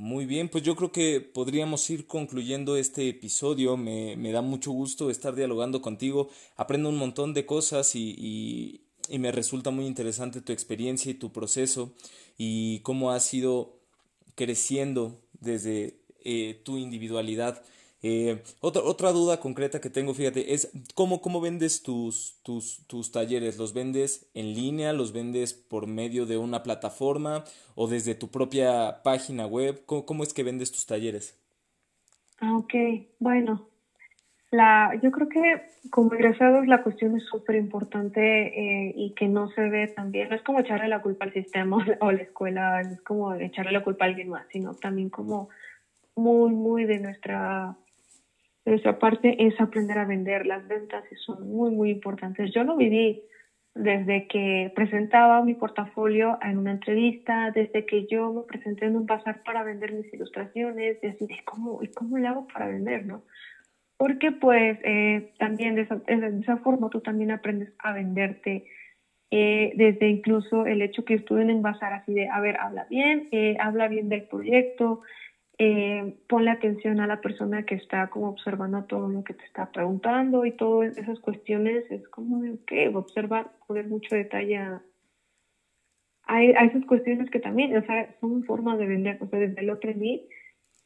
[0.00, 3.76] Muy bien, pues yo creo que podríamos ir concluyendo este episodio.
[3.76, 6.30] Me, me da mucho gusto estar dialogando contigo.
[6.56, 8.80] Aprendo un montón de cosas y,
[9.10, 11.92] y, me resulta muy interesante tu experiencia y tu proceso
[12.38, 13.78] y cómo has ido
[14.36, 17.62] creciendo desde eh, tu individualidad.
[18.02, 23.12] Eh, otra, otra duda concreta que tengo, fíjate, es cómo, cómo vendes tus, tus, tus
[23.12, 23.58] talleres.
[23.58, 24.92] ¿Los vendes en línea?
[24.92, 27.44] ¿Los vendes por medio de una plataforma
[27.74, 29.82] o desde tu propia página web?
[29.86, 31.38] ¿Cómo, cómo es que vendes tus talleres?
[32.40, 32.72] Ah, ok,
[33.18, 33.68] bueno,
[34.50, 39.48] la, yo creo que como egresados la cuestión es súper importante eh, y que no
[39.50, 43.00] se ve también, no es como echarle la culpa al sistema o la escuela, es
[43.02, 45.50] como echarle la culpa a alguien más, sino también como
[46.16, 47.76] muy, muy de nuestra
[48.70, 50.46] nuestra parte es aprender a vender.
[50.46, 52.52] Las ventas son muy, muy importantes.
[52.54, 53.22] Yo lo viví
[53.74, 59.06] desde que presentaba mi portafolio en una entrevista, desde que yo me presenté en un
[59.06, 63.22] bazar para vender mis ilustraciones, y así de cómo, cómo le hago para vender, ¿no?
[63.96, 68.64] Porque pues eh, también de esa, de esa, forma tú también aprendes a venderte,
[69.30, 72.86] eh, desde incluso el hecho que estuve en un bazar así de, a ver, habla
[72.88, 75.02] bien, eh, habla bien del proyecto,
[75.62, 79.70] eh, ponle atención a la persona que está como observando todo lo que te está
[79.70, 84.82] preguntando y todas esas cuestiones, es como de, ok, observa, poner mucho detalle a,
[86.24, 89.74] a, esas cuestiones que también, o sea, son formas de vender, o sea, desde lo
[89.74, 90.26] aprendí.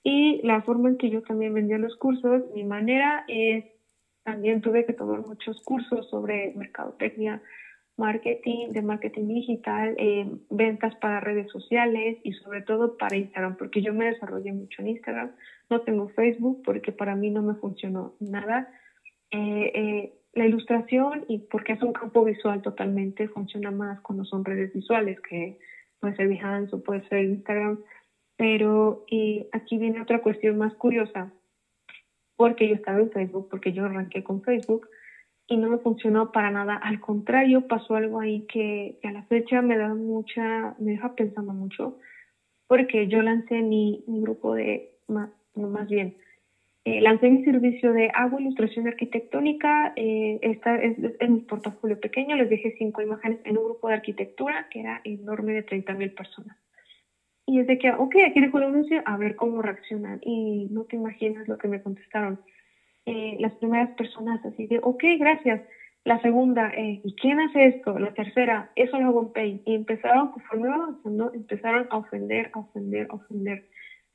[0.02, 3.64] Y la forma en que yo también vendía los cursos, mi manera es,
[4.24, 7.40] también tuve que tomar muchos cursos sobre mercadotecnia,
[7.96, 13.82] marketing, de marketing digital, eh, ventas para redes sociales y sobre todo para Instagram, porque
[13.82, 15.30] yo me desarrollé mucho en Instagram.
[15.70, 18.68] No tengo Facebook porque para mí no me funcionó nada.
[19.30, 24.44] Eh, eh, la ilustración y porque es un campo visual totalmente funciona más cuando son
[24.44, 25.58] redes visuales, que
[26.00, 27.78] puede ser Behance o puede ser Instagram.
[28.36, 29.04] Pero
[29.52, 31.32] aquí viene otra cuestión más curiosa,
[32.34, 34.88] porque yo estaba en Facebook, porque yo arranqué con Facebook
[35.46, 36.76] y no me funcionó para nada.
[36.76, 41.52] Al contrario, pasó algo ahí que, a la fecha me da mucha, me deja pensando
[41.52, 41.98] mucho,
[42.66, 46.16] porque yo lancé mi, mi grupo de, más, más bien,
[46.86, 52.36] eh, lancé mi servicio de agua ilustración arquitectónica, eh, esta es, en mi portafolio pequeño,
[52.36, 56.10] les dejé cinco imágenes en un grupo de arquitectura que era enorme de 30 mil
[56.12, 56.58] personas.
[57.46, 60.18] Y es de que, ok, aquí dejo la anuncio, a ver cómo reaccionan.
[60.22, 62.40] Y no te imaginas lo que me contestaron
[63.06, 65.60] eh, las primeras personas así de, ok, gracias.
[66.04, 67.98] La segunda, eh, ¿y quién hace esto?
[67.98, 69.62] La tercera, eso lo hago en Paint.
[69.64, 73.62] Y empezaron, conforme iba avanzando, empezaron a ofender, a ofender, a ofender.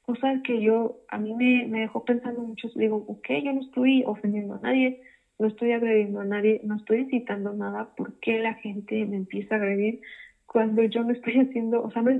[0.01, 2.67] Cosas que yo, a mí me, me dejó pensando mucho.
[2.75, 4.95] Digo, ok, yo no estoy ofendiendo a nadie,
[5.39, 7.85] no estoy agrediendo a nadie, no estoy incitando nada.
[7.95, 9.99] ¿Por qué la gente me empieza a agredir
[10.45, 12.11] cuando yo no estoy haciendo, o sea, no,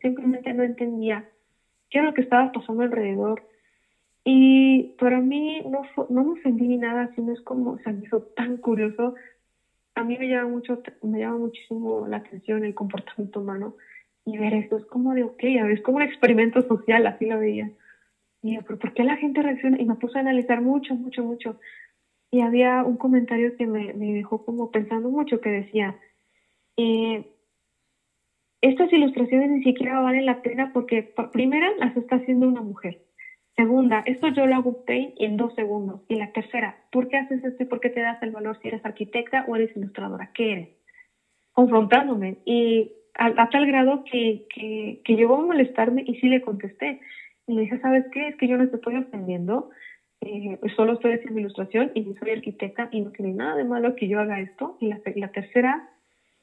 [0.00, 1.24] simplemente no entendía
[1.90, 3.42] qué era lo que estaba pasando alrededor?
[4.24, 8.20] Y para mí no, no me ofendí ni nada, sino es como, se me hizo
[8.36, 9.14] tan curioso.
[9.94, 13.74] A mí me llama, mucho, me llama muchísimo la atención el comportamiento humano
[14.24, 17.70] y ver esto es como de, ok, es como un experimento social, así lo veía.
[18.42, 19.80] Y yo, pero ¿por qué la gente reacciona?
[19.80, 21.58] Y me puse a analizar mucho, mucho, mucho.
[22.30, 25.96] Y había un comentario que me, me dejó como pensando mucho que decía,
[26.76, 27.26] eh,
[28.60, 33.02] estas ilustraciones ni siquiera valen la pena porque primera las está haciendo una mujer.
[33.56, 36.00] Segunda, esto yo lo hago en dos segundos.
[36.08, 38.68] Y la tercera, ¿por qué haces esto y por qué te das el valor si
[38.68, 40.30] eres arquitecta o eres ilustradora?
[40.32, 40.68] ¿Qué eres?
[41.52, 42.38] Confrontándome.
[42.46, 47.00] Y a, tal grado que, que, que, llegó a molestarme y sí le contesté.
[47.46, 48.28] Y le dije, ¿sabes qué?
[48.28, 49.70] Es que yo no te estoy ofendiendo.
[50.22, 54.08] Eh, solo estoy haciendo ilustración y soy arquitecta y no tiene nada de malo que
[54.08, 54.78] yo haga esto.
[54.80, 55.90] Y la, la tercera,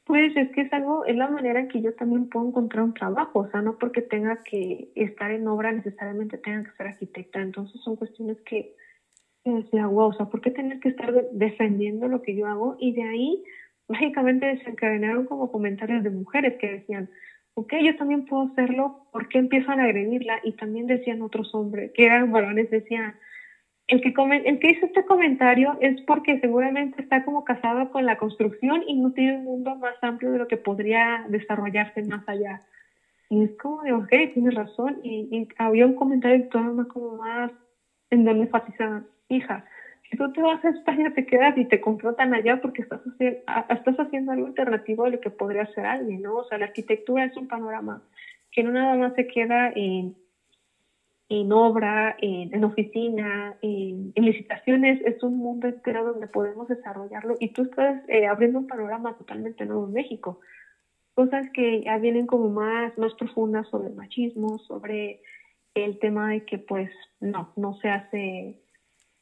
[0.10, 2.96] pues es que es algo, es la manera en que yo también puedo encontrar un
[2.96, 7.40] trabajo, o sea, no porque tenga que estar en obra necesariamente tenga que ser arquitecta,
[7.40, 8.74] entonces son cuestiones que,
[9.46, 12.76] decía, wow, o sea, ¿por qué tener que estar defendiendo lo que yo hago?
[12.80, 13.44] Y de ahí,
[13.88, 17.08] mágicamente desencadenaron como comentarios de mujeres que decían,
[17.54, 20.40] ok, yo también puedo hacerlo, ¿por qué empiezan a agredirla?
[20.44, 23.14] Y también decían otros hombres, que eran varones, decían,
[23.90, 24.14] el que,
[24.46, 28.94] el que hizo este comentario es porque seguramente está como casado con la construcción y
[28.96, 32.62] no tiene un mundo más amplio de lo que podría desarrollarse más allá.
[33.30, 35.00] Y es como de, ok, tienes razón.
[35.04, 37.52] Y, había un comentario todavía como más
[38.12, 39.66] en donde enfatizaban, hija,
[40.10, 43.40] si tú te vas a España te quedas y te confrontan allá porque estás, haciendo,
[43.70, 46.36] estás haciendo algo alternativo de lo que podría hacer alguien, ¿no?
[46.36, 48.04] O sea, la arquitectura es un panorama
[48.52, 50.16] que no nada más se queda en
[51.30, 57.64] en obra, en, oficina, en, licitaciones, es un mundo entero donde podemos desarrollarlo y tú
[57.64, 60.40] estás eh, abriendo un panorama totalmente nuevo en México.
[61.14, 65.22] Cosas que ya vienen como más, más profundas sobre el machismo, sobre
[65.76, 68.60] el tema de que pues no, no se hace,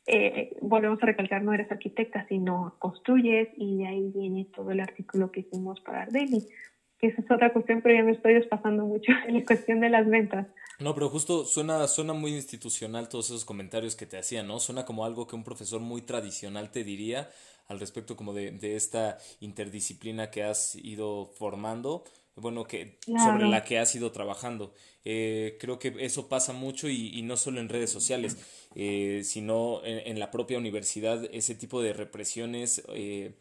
[0.05, 4.79] eh, volvemos a recalcar, no eres arquitecta, sino construyes y de ahí viene todo el
[4.79, 6.47] artículo que hicimos para Ardeli
[6.99, 9.89] que esa es otra cuestión, pero ya me estoy despasando mucho en la cuestión de
[9.89, 10.47] las ventas.
[10.79, 14.59] No, pero justo suena, suena muy institucional todos esos comentarios que te hacían, ¿no?
[14.59, 17.31] Suena como algo que un profesor muy tradicional te diría
[17.67, 22.03] al respecto como de, de esta interdisciplina que has ido formando,
[22.35, 24.73] bueno, que sobre la que has ido trabajando.
[25.03, 28.37] Eh, creo que eso pasa mucho y, y no solo en redes sociales,
[28.75, 32.83] eh, sino en, en, la propia universidad, ese tipo de represiones.
[32.89, 33.33] Eh,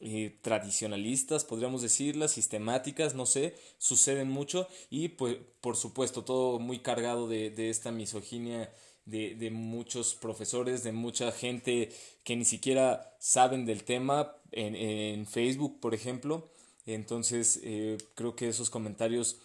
[0.00, 6.78] eh, tradicionalistas, podríamos decirlas, sistemáticas, no sé, suceden mucho y pues por supuesto todo muy
[6.78, 8.72] cargado de, de esta misoginia
[9.06, 11.90] de, de, muchos profesores, de mucha gente
[12.24, 16.48] que ni siquiera saben del tema en, en Facebook, por ejemplo.
[16.86, 19.38] Entonces eh, creo que esos comentarios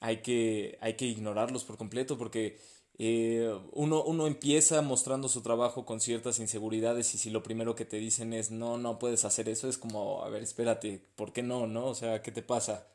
[0.00, 2.58] hay que, hay que ignorarlos por completo porque
[2.96, 7.84] eh, uno, uno empieza mostrando su trabajo con ciertas inseguridades y si lo primero que
[7.84, 11.42] te dicen es no, no puedes hacer eso, es como, a ver, espérate, ¿por qué
[11.42, 11.66] no?
[11.66, 11.86] ¿No?
[11.86, 12.86] O sea, ¿qué te pasa?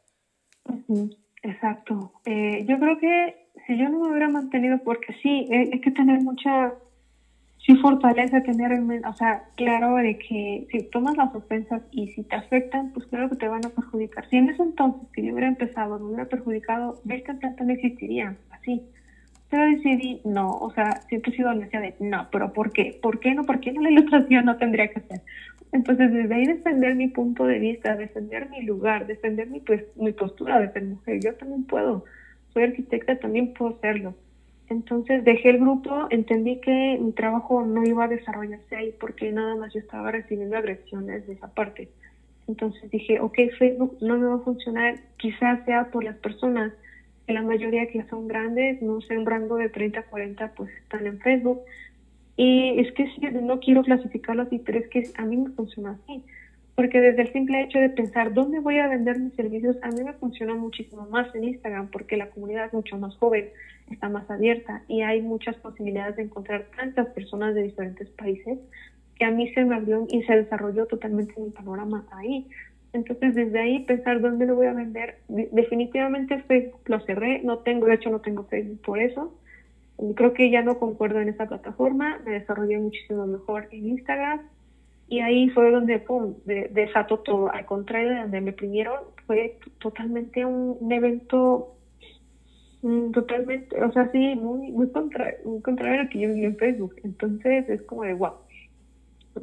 [1.44, 2.14] Exacto.
[2.26, 6.22] Eh, yo creo que si yo no me hubiera mantenido, porque sí, hay que tener
[6.22, 6.74] mucha,
[7.66, 12.24] sí fortaleza tener en o sea, claro de que si tomas las ofensas y si
[12.24, 14.30] te afectan, pues claro que te van a perjudicar.
[14.30, 18.38] Si en ese entonces, si yo hubiera empezado, me hubiera perjudicado, esta planta no existiría,
[18.52, 18.82] así
[19.50, 22.98] pero decidí no, o sea, siempre he sido honesta de no, pero ¿por qué?
[23.02, 23.44] ¿Por qué no?
[23.44, 25.22] ¿Por qué no la ilustración no tendría que ser?
[25.72, 30.12] Entonces, desde ahí defender mi punto de vista, defender mi lugar, defender mi, pues, mi
[30.14, 32.06] postura de ser mujer, yo también puedo,
[32.54, 34.16] soy arquitecta, también puedo serlo.
[34.70, 39.56] Entonces dejé el grupo, entendí que mi trabajo no iba a desarrollarse ahí porque nada
[39.56, 41.90] más yo estaba recibiendo agresiones de esa parte.
[42.48, 46.72] Entonces dije, ok, Facebook no me va a funcionar, quizás sea por las personas
[47.34, 51.06] la mayoría que son grandes, no sé, un rango de 30 a 40, pues están
[51.06, 51.62] en Facebook.
[52.36, 56.00] Y es que sí, no quiero clasificarlo así, pero es que a mí me funciona
[56.02, 56.24] así.
[56.76, 60.02] Porque desde el simple hecho de pensar dónde voy a vender mis servicios, a mí
[60.04, 63.50] me funciona muchísimo más en Instagram, porque la comunidad es mucho más joven,
[63.92, 68.60] está más abierta y hay muchas posibilidades de encontrar tantas personas de diferentes países
[69.20, 72.48] que a mí se me abrió y se desarrolló totalmente mi panorama ahí.
[72.94, 75.20] Entonces, desde ahí pensar dónde lo voy a vender.
[75.28, 79.34] Definitivamente Facebook lo cerré, no tengo, de hecho no tengo Facebook por eso.
[80.16, 84.42] Creo que ya no concuerdo en esa plataforma, me desarrollé muchísimo mejor en Instagram
[85.10, 87.52] y ahí fue donde pum, desató todo.
[87.52, 91.76] Al contrario de donde me primieron, fue totalmente un, evento
[92.84, 95.34] mm, totalmente, o sea, sí, muy, muy, contra,
[95.64, 96.96] contrario a lo que yo vi en Facebook.
[97.04, 98.34] Entonces es como de wow.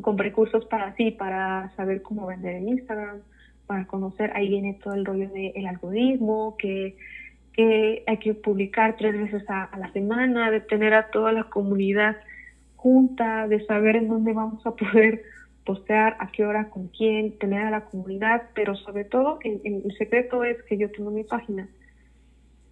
[0.01, 3.21] Compré cursos para sí, para saber cómo vender en Instagram,
[3.67, 6.97] para conocer, ahí viene todo el rollo del algoritmo, que,
[7.53, 12.17] que hay que publicar tres veces a, la semana, de tener a toda la comunidad
[12.77, 15.23] junta, de saber en dónde vamos a poder
[15.65, 19.97] postear, a qué hora, con quién, tener a la comunidad, pero sobre todo el, el
[19.99, 21.69] secreto es que yo tengo mi página.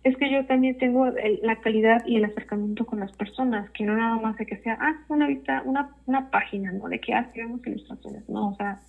[0.04, 3.96] Es que yo también tengo la calidad y el acercamiento con las personas, que no
[3.96, 5.28] nada más de que sea, ah, una,
[5.64, 6.88] una, una página, ¿no?
[6.88, 8.82] De que, ah, vemos ilustraciones, no, o sea,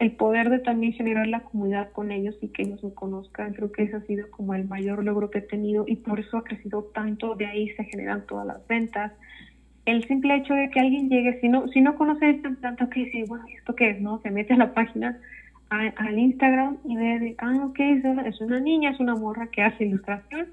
[0.00, 3.70] el poder de también generar la comunidad con ellos y que ellos me conozcan, creo
[3.70, 6.42] que ese ha sido como el mayor logro que he tenido y por eso ha
[6.42, 9.12] crecido tanto, de ahí se generan todas las ventas.
[9.84, 13.00] El simple hecho de que alguien llegue, si no, si no conoce este tanto que
[13.00, 14.00] dice, bueno, ¿esto qué es?
[14.00, 15.18] no Se mete a la página,
[15.68, 17.78] al Instagram y ve, ah, ok,
[18.24, 20.46] es una niña, es una morra que hace ilustración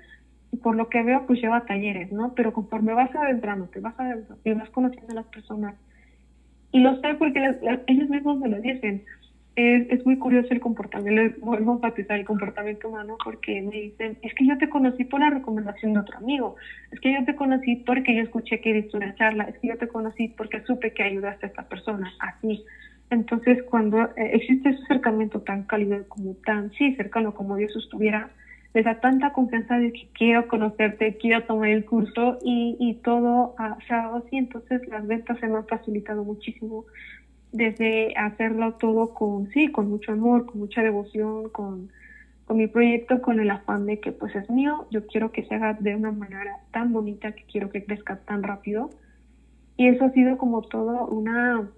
[0.51, 2.33] y por lo que veo, pues lleva talleres, ¿no?
[2.35, 5.75] Pero conforme vas adentrando, te vas adentrando y vas conociendo a las personas.
[6.73, 7.39] Y lo sé porque
[7.87, 9.05] ellos mismos me lo dicen
[9.57, 14.17] es, es, muy curioso el comportamiento, vuelvo a enfatizar el comportamiento humano porque me dicen,
[14.21, 16.55] es que yo te conocí por la recomendación de otro amigo,
[16.91, 19.77] es que yo te conocí porque yo escuché que diste una charla, es que yo
[19.77, 22.63] te conocí porque supe que ayudaste a esta persona, así.
[23.09, 28.29] Entonces, cuando eh, existe ese acercamiento tan cálido como tan, sí, cercano como Dios estuviera,
[28.73, 33.55] les da tanta confianza de que quiero conocerte, quiero tomar el curso y, y todo
[33.57, 34.37] ha sea, así.
[34.37, 36.85] Entonces, las ventas se me han facilitado muchísimo
[37.51, 41.89] desde hacerlo todo con, sí, con mucho amor, con mucha devoción, con,
[42.45, 45.55] con mi proyecto, con el afán de que pues es mío, yo quiero que se
[45.55, 48.89] haga de una manera tan bonita, que quiero que crezca tan rápido.
[49.75, 51.69] Y eso ha sido como todo una,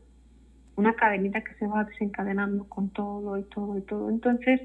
[0.76, 4.09] una cadenita que se va desencadenando con todo y todo y todo.
[4.09, 4.61] Entonces,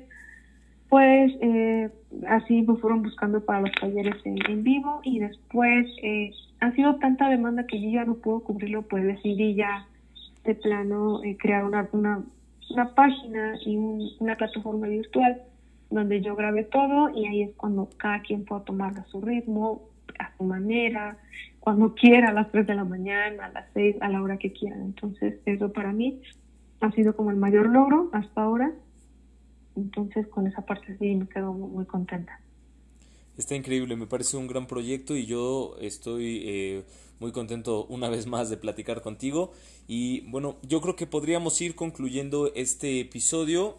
[0.88, 1.90] pues eh,
[2.28, 6.30] así me fueron buscando para los talleres en, vivo y después eh,
[6.60, 9.88] ha sido tanta demanda que yo ya no puedo cubrirlo, pues decidí ya
[10.44, 12.22] de plano eh, crear una, una,
[12.70, 13.76] una, página y
[14.20, 15.42] una plataforma virtual
[15.90, 19.82] donde yo grabé todo y ahí es cuando cada quien pueda tomarlo a su ritmo,
[20.18, 21.16] a su manera,
[21.64, 24.52] cuando quiera, a las 3 de la mañana, a las 6, a la hora que
[24.52, 24.82] quieran.
[24.82, 26.20] Entonces, eso para mí
[26.80, 28.70] ha sido como el mayor logro hasta ahora.
[29.74, 32.38] Entonces, con esa parte sí me quedo muy, contenta.
[33.36, 36.84] Está increíble, me parece un gran proyecto y yo estoy eh,
[37.18, 39.50] muy contento una vez más de platicar contigo.
[39.88, 43.78] Y bueno, yo creo que podríamos ir concluyendo este episodio.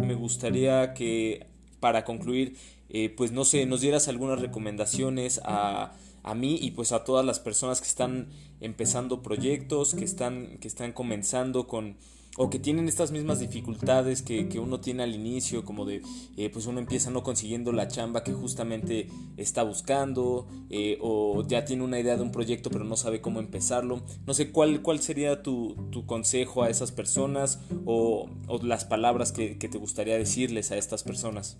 [0.00, 1.46] Me gustaría que
[1.78, 2.56] para concluir,
[2.88, 7.24] eh, pues no sé, nos dieras algunas recomendaciones a, a, mí y pues a todas
[7.24, 8.26] las personas que están
[8.60, 11.96] empezando proyectos, que están, que están comenzando con
[12.36, 16.02] o que tienen estas mismas dificultades que, que uno tiene al inicio, como de,
[16.36, 21.64] eh, pues uno empieza no consiguiendo la chamba que justamente está buscando, eh, o ya
[21.64, 24.02] tiene una idea de un proyecto pero no sabe cómo empezarlo.
[24.26, 28.28] No sé cuál, cuál sería tu, tu consejo a esas personas o,
[28.62, 31.58] las palabras que, que te gustaría decirles a estas personas.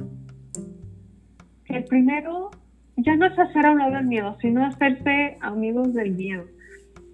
[1.66, 2.50] El primero
[2.96, 6.44] ya no es hacer a un lado el miedo, sino hacerse amigos del miedo.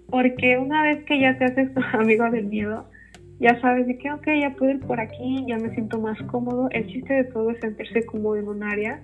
[0.09, 2.85] Porque una vez que ya te haces amigo del miedo,
[3.41, 6.69] ya sabes de que, ok, ya puedo ir por aquí, ya me siento más cómodo.
[6.69, 9.01] El chiste de todo es sentirse cómodo en un área.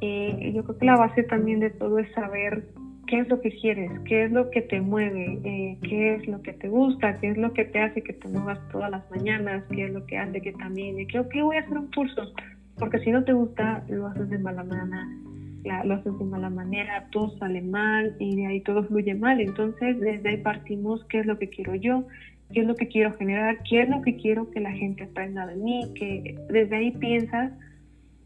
[0.00, 2.68] Eh, yo creo que la base también de todo es saber
[3.08, 6.40] qué es lo que quieres, qué es lo que te mueve, eh, qué es lo
[6.40, 9.64] que te gusta, qué es lo que te hace que te muevas todas las mañanas,
[9.74, 12.32] qué es lo que hace que también, que, ok, voy a hacer un curso,
[12.78, 15.08] porque si no te gusta, lo haces de mala manera,
[15.84, 19.40] lo haces de mala manera, todo sale mal y de ahí todo fluye mal.
[19.40, 22.06] Entonces, desde ahí partimos qué es lo que quiero yo,
[22.52, 25.46] qué es lo que quiero generar, qué es lo que quiero que la gente aprenda
[25.46, 27.52] de mí, que desde ahí piensas.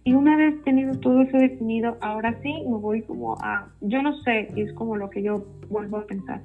[0.04, 4.20] Y una vez tenido todo eso definido, ahora sí me voy como a, yo no
[4.22, 6.42] sé, y es como lo que yo vuelvo a pensar.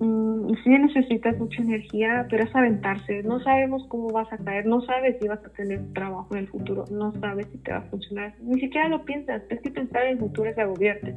[0.00, 3.22] Mm, sí necesitas mucha energía, pero es aventarse.
[3.24, 6.48] No sabemos cómo vas a caer, no sabes si vas a tener trabajo en el
[6.48, 8.34] futuro, no sabes si te va a funcionar.
[8.40, 11.16] Ni siquiera lo piensas, es que pensar en el futuro es agobiarte.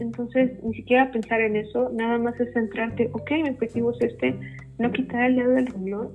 [0.00, 4.34] Entonces, ni siquiera pensar en eso, nada más es centrarte, ok, mi objetivo es este,
[4.78, 6.10] no quitar el dedo del renglón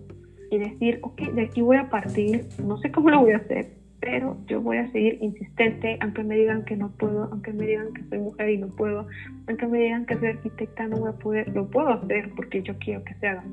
[0.50, 3.79] y decir, ok, de aquí voy a partir, no sé cómo lo voy a hacer,
[4.00, 7.94] pero yo voy a seguir insistente, aunque me digan que no puedo, aunque me digan
[7.94, 9.08] que soy mujer y no puedo,
[9.48, 12.78] aunque me digan que soy arquitecta no voy a poder, lo puedo hacer porque yo
[12.80, 13.44] quiero que se haga.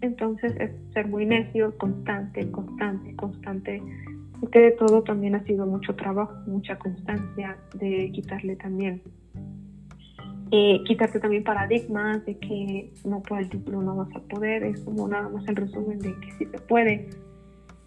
[0.00, 3.82] Entonces es ser muy necio, constante, constante, constante.
[4.40, 9.00] Porque de todo también ha sido mucho trabajo, mucha constancia de quitarle también
[10.54, 15.08] eh, quitarte también paradigmas de que no por el no vas a poder, es como
[15.08, 17.08] nada más el resumen de que sí se puede.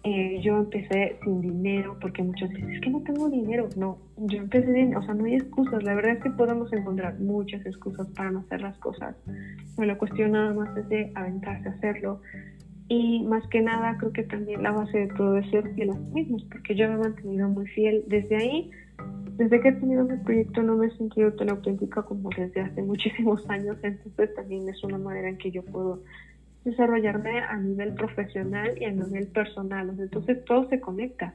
[0.08, 3.68] Eh, yo empecé sin dinero, porque muchos dicen, es que no tengo dinero.
[3.76, 5.82] No, yo empecé, sin, o sea, no hay excusas.
[5.82, 9.16] La verdad es que podemos encontrar muchas excusas para no hacer las cosas.
[9.76, 12.20] Me lo cuestión nada más es de aventarse a hacerlo.
[12.86, 15.94] Y más que nada, creo que también la base de todo es ser fiel a
[15.94, 18.70] sí mismos, porque yo me he mantenido muy fiel desde ahí
[19.36, 22.82] desde que he tenido mi proyecto no me he sentido tan auténtica como desde hace
[22.82, 26.02] muchísimos años, entonces también es una manera en que yo puedo
[26.66, 31.34] desarrollarme a nivel profesional y a nivel personal, entonces todo se conecta.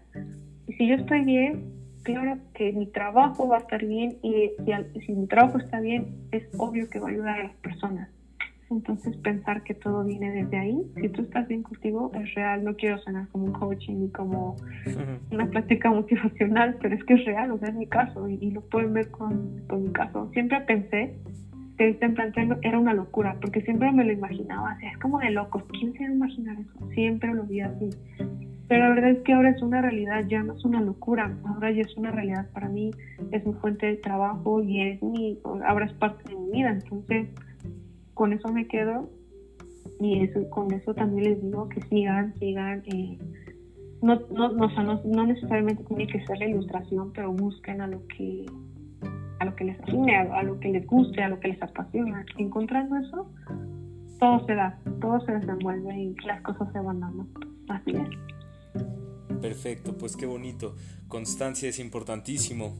[0.68, 1.72] Y si yo estoy bien,
[2.04, 4.52] claro que mi trabajo va a estar bien y
[5.06, 8.10] si mi trabajo está bien, es obvio que va a ayudar a las personas.
[8.70, 12.76] Entonces pensar que todo viene desde ahí, si tú estás bien contigo, es real, no
[12.76, 14.56] quiero sonar como un coaching ni como
[15.32, 18.62] una práctica motivacional, pero es que es real, o sea, es mi caso y, lo
[18.62, 20.30] pueden ver con, con, mi caso.
[20.32, 21.16] Siempre pensé
[21.82, 25.64] que este implante era una locura, porque siempre me lo imaginaba, es como de locos,
[25.72, 26.92] ¿quién se va a imaginar eso?
[26.94, 27.90] Siempre lo vi así.
[28.68, 31.72] Pero la verdad es que ahora es una realidad, ya no es una locura, ahora
[31.72, 32.92] ya es una realidad para mí,
[33.32, 37.30] es mi fuente de trabajo y es mi, ahora es parte de mi vida, entonces
[38.14, 39.10] con eso me quedo
[40.00, 42.84] y eso, con eso también les digo que sigan, sigan.
[42.94, 43.18] Eh,
[44.04, 48.46] no, no, no, no, necesariamente tiene que ser la ilustración, pero busquen a lo que
[49.42, 52.24] a lo que les afine, a, lo que les guste, a lo que les apasiona.
[52.38, 53.28] Encontrando eso,
[54.20, 57.26] todo se da, todo se desenvuelve y las cosas se van dando.
[57.68, 59.40] Así es.
[59.42, 60.76] Perfecto, pues qué bonito.
[61.12, 62.74] Constancia es importantísimo.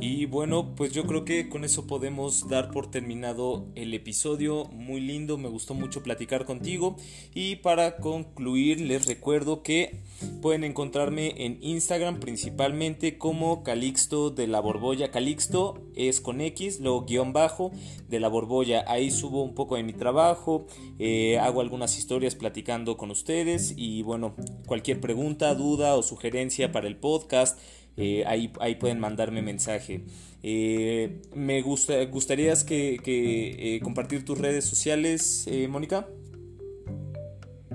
[0.00, 4.64] Y bueno, pues yo creo que con eso podemos dar por terminado el episodio.
[4.72, 6.96] Muy lindo, me gustó mucho platicar contigo.
[7.32, 10.00] Y para concluir, les recuerdo que
[10.42, 15.10] pueden encontrarme en Instagram principalmente como Calixto de la Borbolla.
[15.10, 17.70] Calixto es con X, luego guion bajo
[18.08, 18.84] de la Borbolla.
[18.88, 20.66] Ahí subo un poco de mi trabajo,
[20.98, 23.74] eh, hago algunas historias platicando con ustedes.
[23.76, 24.34] Y bueno,
[24.66, 27.58] cualquier pregunta, duda o sugerencia para el podcast
[27.96, 30.04] eh, ahí, ahí, pueden mandarme mensaje.
[30.42, 36.06] Eh, me gusta, gustaría que, que eh, compartir tus redes sociales, Mónica.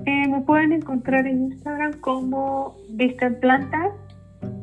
[0.04, 3.92] me pueden encontrar en Instagram como Vista en Plantas,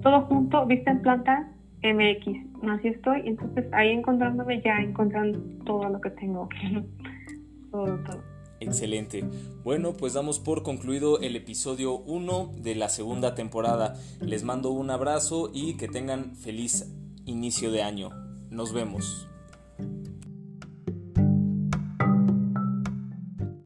[0.02, 1.48] todo junto, Vista en Plantas
[1.84, 2.48] MX.
[2.70, 6.50] Así estoy, entonces ahí encontrándome ya encontrando todo lo que tengo.
[7.72, 8.27] todo, todo.
[8.60, 9.24] Excelente.
[9.64, 13.96] Bueno, pues damos por concluido el episodio 1 de la segunda temporada.
[14.20, 16.88] Les mando un abrazo y que tengan feliz
[17.26, 18.10] inicio de año.
[18.50, 19.28] Nos vemos.